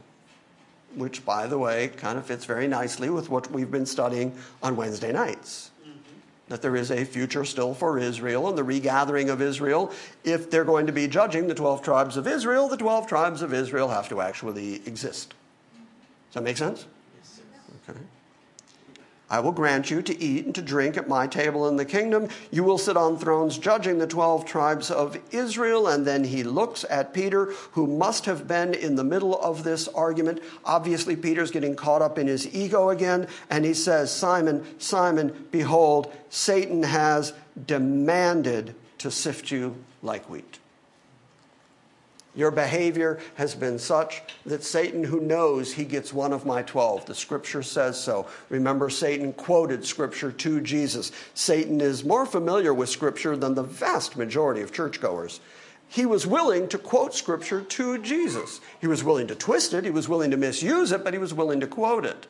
[0.95, 4.77] Which, by the way, kind of fits very nicely with what we've been studying on
[4.77, 5.71] Wednesday nights
[6.49, 9.93] that there is a future still for Israel and the regathering of Israel.
[10.25, 13.53] If they're going to be judging the 12 tribes of Israel, the 12 tribes of
[13.53, 15.35] Israel have to actually exist.
[16.29, 16.87] Does that make sense?
[19.29, 22.29] I will grant you to eat and to drink at my table in the kingdom.
[22.53, 25.89] You will sit on thrones judging the 12 tribes of Israel.
[25.89, 29.89] And then he looks at Peter, who must have been in the middle of this
[29.89, 30.41] argument.
[30.65, 33.27] Obviously, Peter's getting caught up in his ego again.
[33.51, 37.33] And he says, Simon, Simon, behold, Satan has
[37.67, 40.59] demanded to sift you like wheat.
[42.37, 47.07] Your behavior has been such that Satan, who knows he gets one of my 12,
[47.07, 48.29] the scripture says so.
[48.51, 51.13] Remember, Satan quoted scripture to Jesus.
[51.33, 55.41] Satan is more familiar with scripture than the vast majority of churchgoers.
[55.89, 58.61] He was willing to quote scripture to Jesus.
[58.81, 61.33] He was willing to twist it, he was willing to misuse it, but he was
[61.33, 62.27] willing to quote it.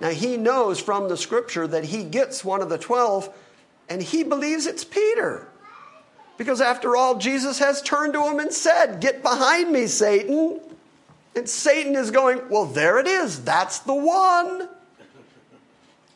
[0.00, 3.36] Now, he knows from the scripture that he gets one of the 12,
[3.88, 5.48] and he believes it's Peter.
[6.38, 10.60] Because after all, Jesus has turned to him and said, Get behind me, Satan.
[11.36, 13.44] And Satan is going, Well, there it is.
[13.44, 14.68] That's the one.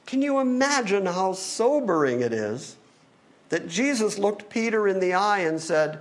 [0.07, 2.77] Can you imagine how sobering it is
[3.49, 5.99] that Jesus looked Peter in the eye and said,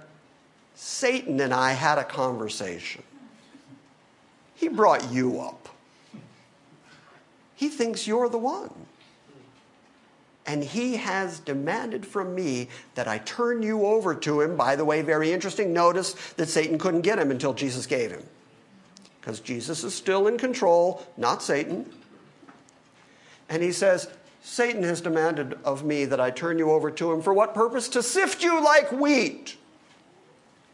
[0.75, 3.03] Satan and I had a conversation.
[4.55, 5.69] He brought you up.
[7.55, 8.71] He thinks you're the one.
[10.45, 14.57] And he has demanded from me that I turn you over to him.
[14.57, 15.71] By the way, very interesting.
[15.71, 18.23] Notice that Satan couldn't get him until Jesus gave him.
[19.19, 21.87] Because Jesus is still in control, not Satan.
[23.49, 24.09] And he says,
[24.41, 27.21] Satan has demanded of me that I turn you over to him.
[27.21, 27.87] For what purpose?
[27.89, 29.57] To sift you like wheat.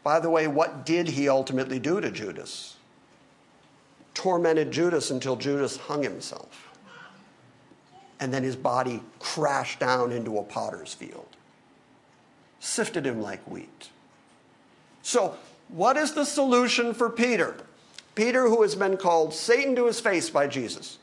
[0.02, 2.76] By the way, what did he ultimately do to Judas?
[4.14, 6.67] Tormented Judas until Judas hung himself
[8.20, 11.28] and then his body crashed down into a potter's field.
[12.60, 13.90] Sifted him like wheat.
[15.02, 15.36] So,
[15.68, 17.56] what is the solution for Peter?
[18.14, 20.98] Peter, who has been called Satan to his face by Jesus.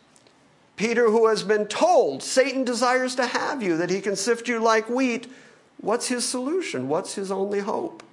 [0.75, 4.59] Peter, who has been told Satan desires to have you, that he can sift you
[4.59, 5.31] like wheat.
[5.77, 6.89] What's his solution?
[6.89, 8.03] What's his only hope?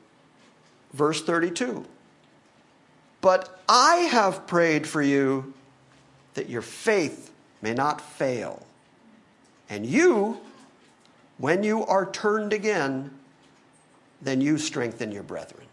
[0.92, 1.84] Verse 32
[3.20, 5.52] But I have prayed for you
[6.34, 8.64] that your faith may not fail.
[9.72, 10.38] And you,
[11.38, 13.10] when you are turned again,
[14.20, 15.64] then you strengthen your brethren.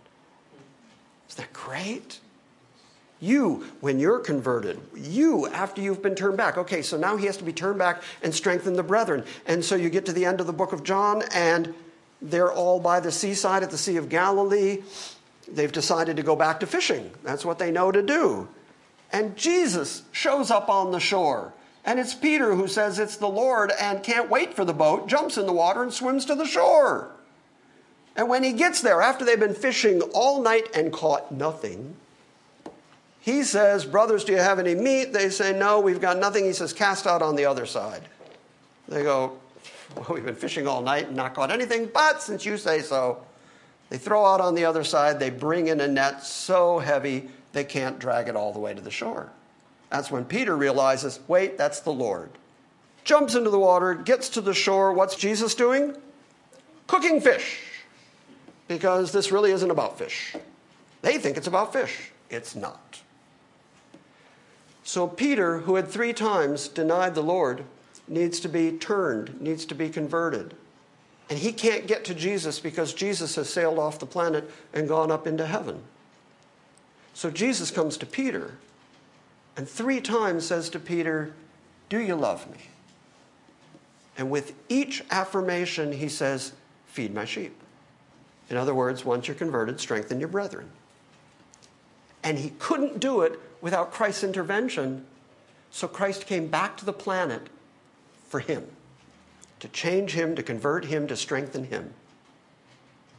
[1.28, 2.22] Isn't that great?
[3.20, 6.58] You, when you're converted, you, after you've been turned back.
[6.58, 9.26] Okay, so now he has to be turned back and strengthen the brethren.
[9.46, 11.74] And so you get to the end of the book of John, and
[12.22, 14.78] they're all by the seaside at the Sea of Galilee.
[15.46, 17.12] They've decided to go back to fishing.
[17.26, 18.48] That's what they know to do.
[19.12, 21.54] And Jesus shows up on the shore.
[21.86, 25.38] And it's Peter who says it's the Lord and can't wait for the boat, jumps
[25.38, 27.12] in the water, and swims to the shore.
[28.16, 31.96] And when he gets there, after they've been fishing all night and caught nothing,
[33.22, 35.14] he says, Brothers, do you have any meat?
[35.14, 36.46] They say, No, we've got nothing.
[36.46, 38.04] He says, Cast out on the other side.
[38.88, 39.38] They go,
[39.96, 43.24] Well, we've been fishing all night and not caught anything, but since you say so,
[43.90, 45.20] they throw out on the other side.
[45.20, 48.82] They bring in a net so heavy they can't drag it all the way to
[48.82, 49.32] the shore.
[49.90, 52.30] That's when Peter realizes, wait, that's the Lord.
[53.04, 54.94] Jumps into the water, gets to the shore.
[54.94, 55.96] What's Jesus doing?
[56.88, 57.62] Cooking fish.
[58.68, 60.36] Because this really isn't about fish.
[61.02, 62.12] They think it's about fish.
[62.30, 63.02] It's not.
[64.84, 67.64] So Peter, who had three times denied the Lord,
[68.08, 70.56] needs to be turned, needs to be converted.
[71.30, 75.12] And he can't get to Jesus because Jesus has sailed off the planet and gone
[75.12, 75.84] up into heaven.
[77.14, 78.56] So Jesus comes to Peter
[79.60, 81.34] and three times says to Peter,
[81.90, 82.60] Do you love me?
[84.18, 86.54] And with each affirmation, he says,
[86.86, 87.62] Feed my sheep.
[88.50, 90.70] In other words, once you're converted, strengthen your brethren.
[92.24, 95.06] And he couldn't do it without Christ's intervention,
[95.72, 97.48] so Christ came back to the planet
[98.30, 98.66] for him,
[99.60, 101.94] to change him, to convert him, to strengthen him.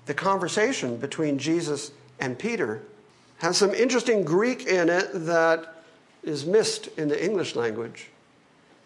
[0.07, 2.81] The conversation between Jesus and Peter
[3.41, 5.77] has some interesting Greek in it that
[6.23, 8.09] is missed in the English language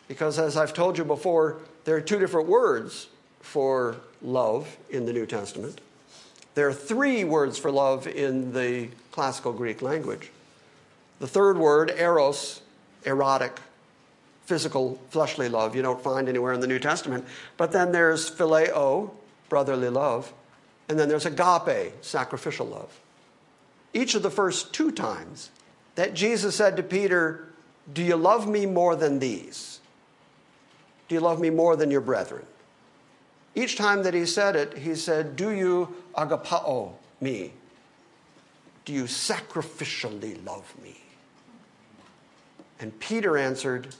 [0.09, 3.09] because, as I've told you before, there are two different words
[3.40, 5.81] for love in the New Testament.
[6.55, 10.31] There are three words for love in the classical Greek language.
[11.19, 12.61] The third word, eros,
[13.05, 13.59] erotic,
[14.47, 17.24] physical, fleshly love, you don't find anywhere in the New Testament.
[17.56, 19.11] But then there's phileo,
[19.48, 20.32] brotherly love,
[20.89, 23.01] and then there's agape, sacrificial love.
[23.93, 25.51] Each of the first two times
[25.94, 27.48] that Jesus said to Peter,
[27.92, 29.80] Do you love me more than these?
[31.08, 32.46] Do you love me more than your brethren?
[33.54, 37.52] Each time that he said it, he said, Do you agapao me?
[38.84, 40.96] Do you sacrificially love me?
[42.80, 43.94] And Peter answered,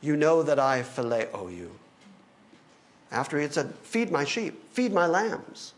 [0.00, 1.70] You know that I phileo you.
[3.10, 5.74] After he had said, Feed my sheep, feed my lambs.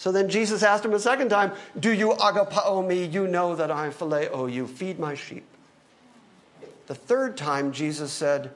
[0.00, 3.04] So then Jesus asked him a second time, Do you agapao me?
[3.04, 4.66] You know that I phileo you.
[4.66, 5.44] Feed my sheep.
[6.86, 8.50] The third time, Jesus said,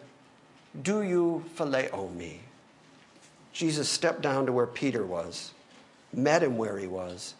[0.80, 2.40] Do you phileo me?
[3.52, 5.52] Jesus stepped down to where Peter was,
[6.14, 7.34] met him where he was,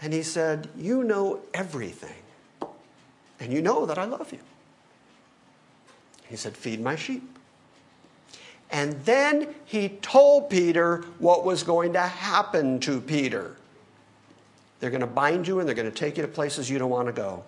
[0.00, 2.22] and he said, You know everything,
[3.38, 4.40] and you know that I love you.
[6.26, 7.38] He said, Feed my sheep.
[8.70, 13.56] And then he told Peter what was going to happen to Peter.
[14.78, 16.90] They're going to bind you and they're going to take you to places you don't
[16.90, 17.44] want to go.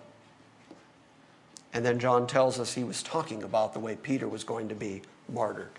[1.73, 4.75] And then John tells us he was talking about the way Peter was going to
[4.75, 5.71] be martyred.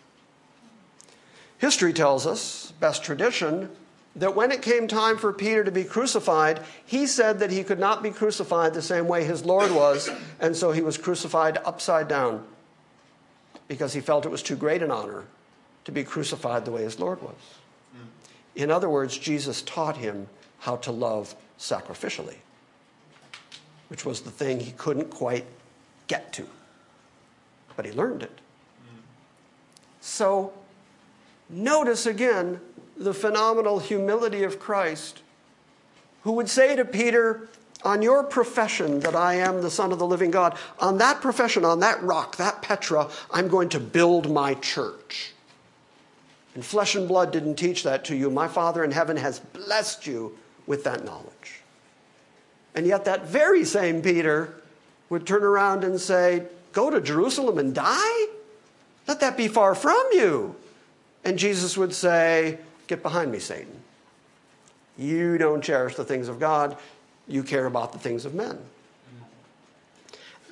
[1.58, 3.70] History tells us, best tradition,
[4.16, 7.78] that when it came time for Peter to be crucified, he said that he could
[7.78, 10.10] not be crucified the same way his Lord was,
[10.40, 12.44] and so he was crucified upside down
[13.68, 15.24] because he felt it was too great an honor
[15.84, 17.34] to be crucified the way his Lord was.
[17.96, 18.62] Mm.
[18.62, 20.28] In other words, Jesus taught him
[20.60, 22.36] how to love sacrificially,
[23.88, 25.44] which was the thing he couldn't quite
[26.06, 26.46] get to.
[27.76, 28.32] But he learned it.
[28.32, 29.00] Mm.
[30.00, 30.52] So,
[31.48, 32.60] notice again
[32.96, 35.22] the phenomenal humility of Christ,
[36.22, 37.48] who would say to Peter,
[37.84, 41.64] On your profession that I am the Son of the living God, on that profession,
[41.64, 45.32] on that rock, that Petra, I'm going to build my church.
[46.54, 48.30] And flesh and blood didn't teach that to you.
[48.30, 51.60] My Father in heaven has blessed you with that knowledge.
[52.74, 54.54] And yet, that very same Peter
[55.08, 58.26] would turn around and say, Go to Jerusalem and die?
[59.06, 60.56] Let that be far from you.
[61.24, 63.80] And Jesus would say, Get behind me, Satan.
[64.96, 66.76] You don't cherish the things of God,
[67.26, 68.58] you care about the things of men.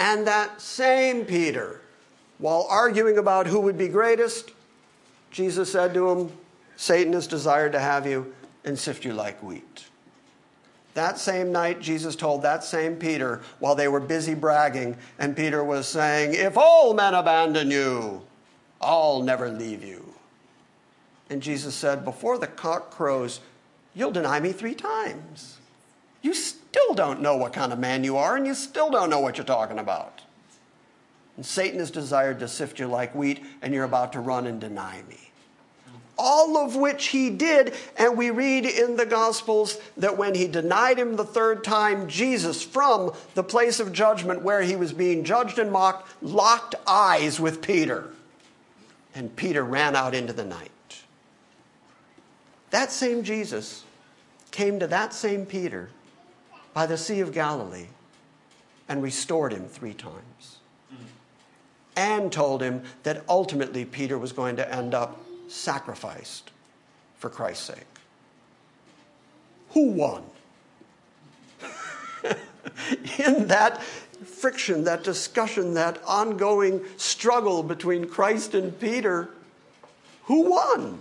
[0.01, 1.81] And that same Peter,
[2.39, 4.51] while arguing about who would be greatest,
[5.31, 6.33] Jesus said to him,
[6.77, 8.35] Satan has desired to have you
[8.65, 9.87] and sift you like wheat.
[10.95, 15.65] That same night, Jesus told that same Peter while they were busy bragging, and Peter
[15.65, 18.23] was saying, If all men abandon you,
[18.81, 20.13] I'll never leave you.
[21.31, 23.41] And Jesus said, Before the cock crows,
[23.95, 25.59] you'll deny me three times.
[26.23, 29.21] You still don't know what kind of man you are, and you still don't know
[29.21, 30.23] what you're talking about.
[31.37, 34.61] And Satan has desired to sift you like wheat, and you're about to run and
[34.61, 35.19] deny me.
[36.19, 40.99] All of which he did, and we read in the Gospels that when he denied
[40.99, 45.59] him the third time, Jesus, from the place of judgment where he was being judged
[45.59, 48.11] and mocked, locked eyes with Peter.
[49.15, 50.71] And Peter ran out into the night.
[52.71, 53.85] That same Jesus
[54.51, 55.89] came to that same Peter
[56.75, 57.87] by the Sea of Galilee
[58.89, 60.59] and restored him three times.
[61.95, 66.51] And told him that ultimately Peter was going to end up sacrificed
[67.19, 67.87] for Christ's sake.
[69.71, 70.23] Who won?
[73.19, 79.29] In that friction, that discussion, that ongoing struggle between Christ and Peter,
[80.25, 81.01] who won?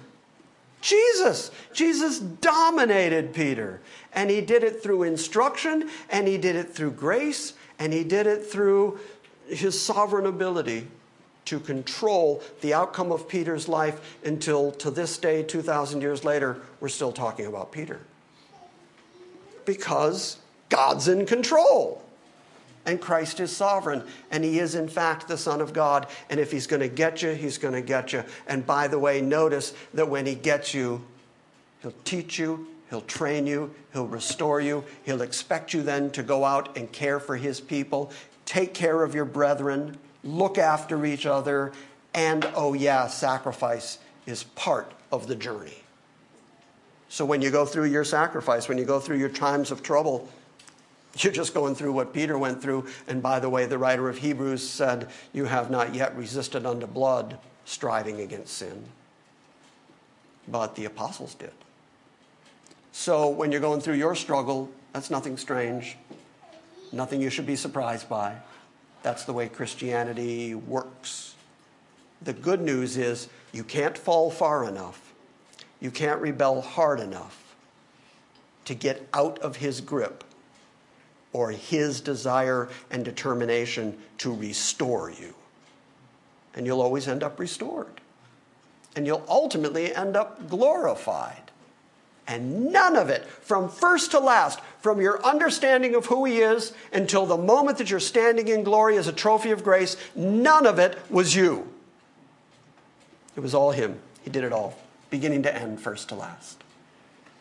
[0.82, 1.52] Jesus.
[1.74, 3.80] Jesus dominated Peter.
[4.14, 8.28] And he did it through instruction, and he did it through grace, and he did
[8.28, 9.00] it through
[9.48, 10.88] his sovereign ability
[11.46, 16.88] to control the outcome of Peter's life until to this day, 2,000 years later, we're
[16.88, 18.00] still talking about Peter.
[19.66, 20.38] Because
[20.70, 22.04] God's in control.
[22.86, 26.08] And Christ is sovereign, and He is, in fact, the Son of God.
[26.30, 28.24] And if He's going to get you, He's going to get you.
[28.48, 31.04] And by the way, notice that when He gets you,
[31.82, 36.44] He'll teach you, He'll train you, He'll restore you, He'll expect you then to go
[36.44, 38.12] out and care for His people,
[38.46, 41.72] take care of your brethren, look after each other,
[42.14, 45.78] and oh, yeah, sacrifice is part of the journey.
[47.10, 50.30] So when you go through your sacrifice, when you go through your times of trouble,
[51.18, 52.88] you're just going through what Peter went through.
[53.08, 56.88] And by the way, the writer of Hebrews said, You have not yet resisted unto
[56.88, 58.86] blood, striving against sin.
[60.48, 61.52] But the apostles did.
[62.92, 65.98] So when you're going through your struggle, that's nothing strange,
[66.92, 68.36] nothing you should be surprised by.
[69.04, 71.36] That's the way Christianity works.
[72.22, 75.14] The good news is you can't fall far enough,
[75.80, 77.56] you can't rebel hard enough
[78.66, 80.24] to get out of his grip
[81.34, 85.34] or his desire and determination to restore you.
[86.54, 88.02] And you'll always end up restored.
[88.96, 91.52] And you'll ultimately end up glorified.
[92.28, 96.74] And none of it, from first to last, from your understanding of who He is
[96.94, 100.80] until the moment that you're standing in glory as a trophy of grace, none of
[100.80, 101.68] it was you.
[103.36, 104.00] It was all Him.
[104.24, 104.78] He did it all,
[105.10, 106.64] beginning to end, first to last.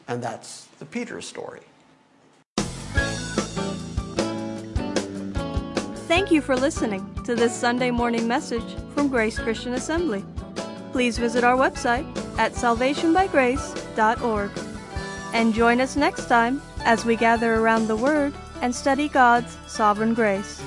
[0.08, 1.60] And that's the Peter story.
[6.10, 10.24] Thank you for listening to this Sunday morning message from Grace Christian Assembly.
[10.90, 12.04] Please visit our website
[12.36, 14.50] at salvationbygrace.org
[15.32, 20.12] and join us next time as we gather around the Word and study God's sovereign
[20.12, 20.60] grace.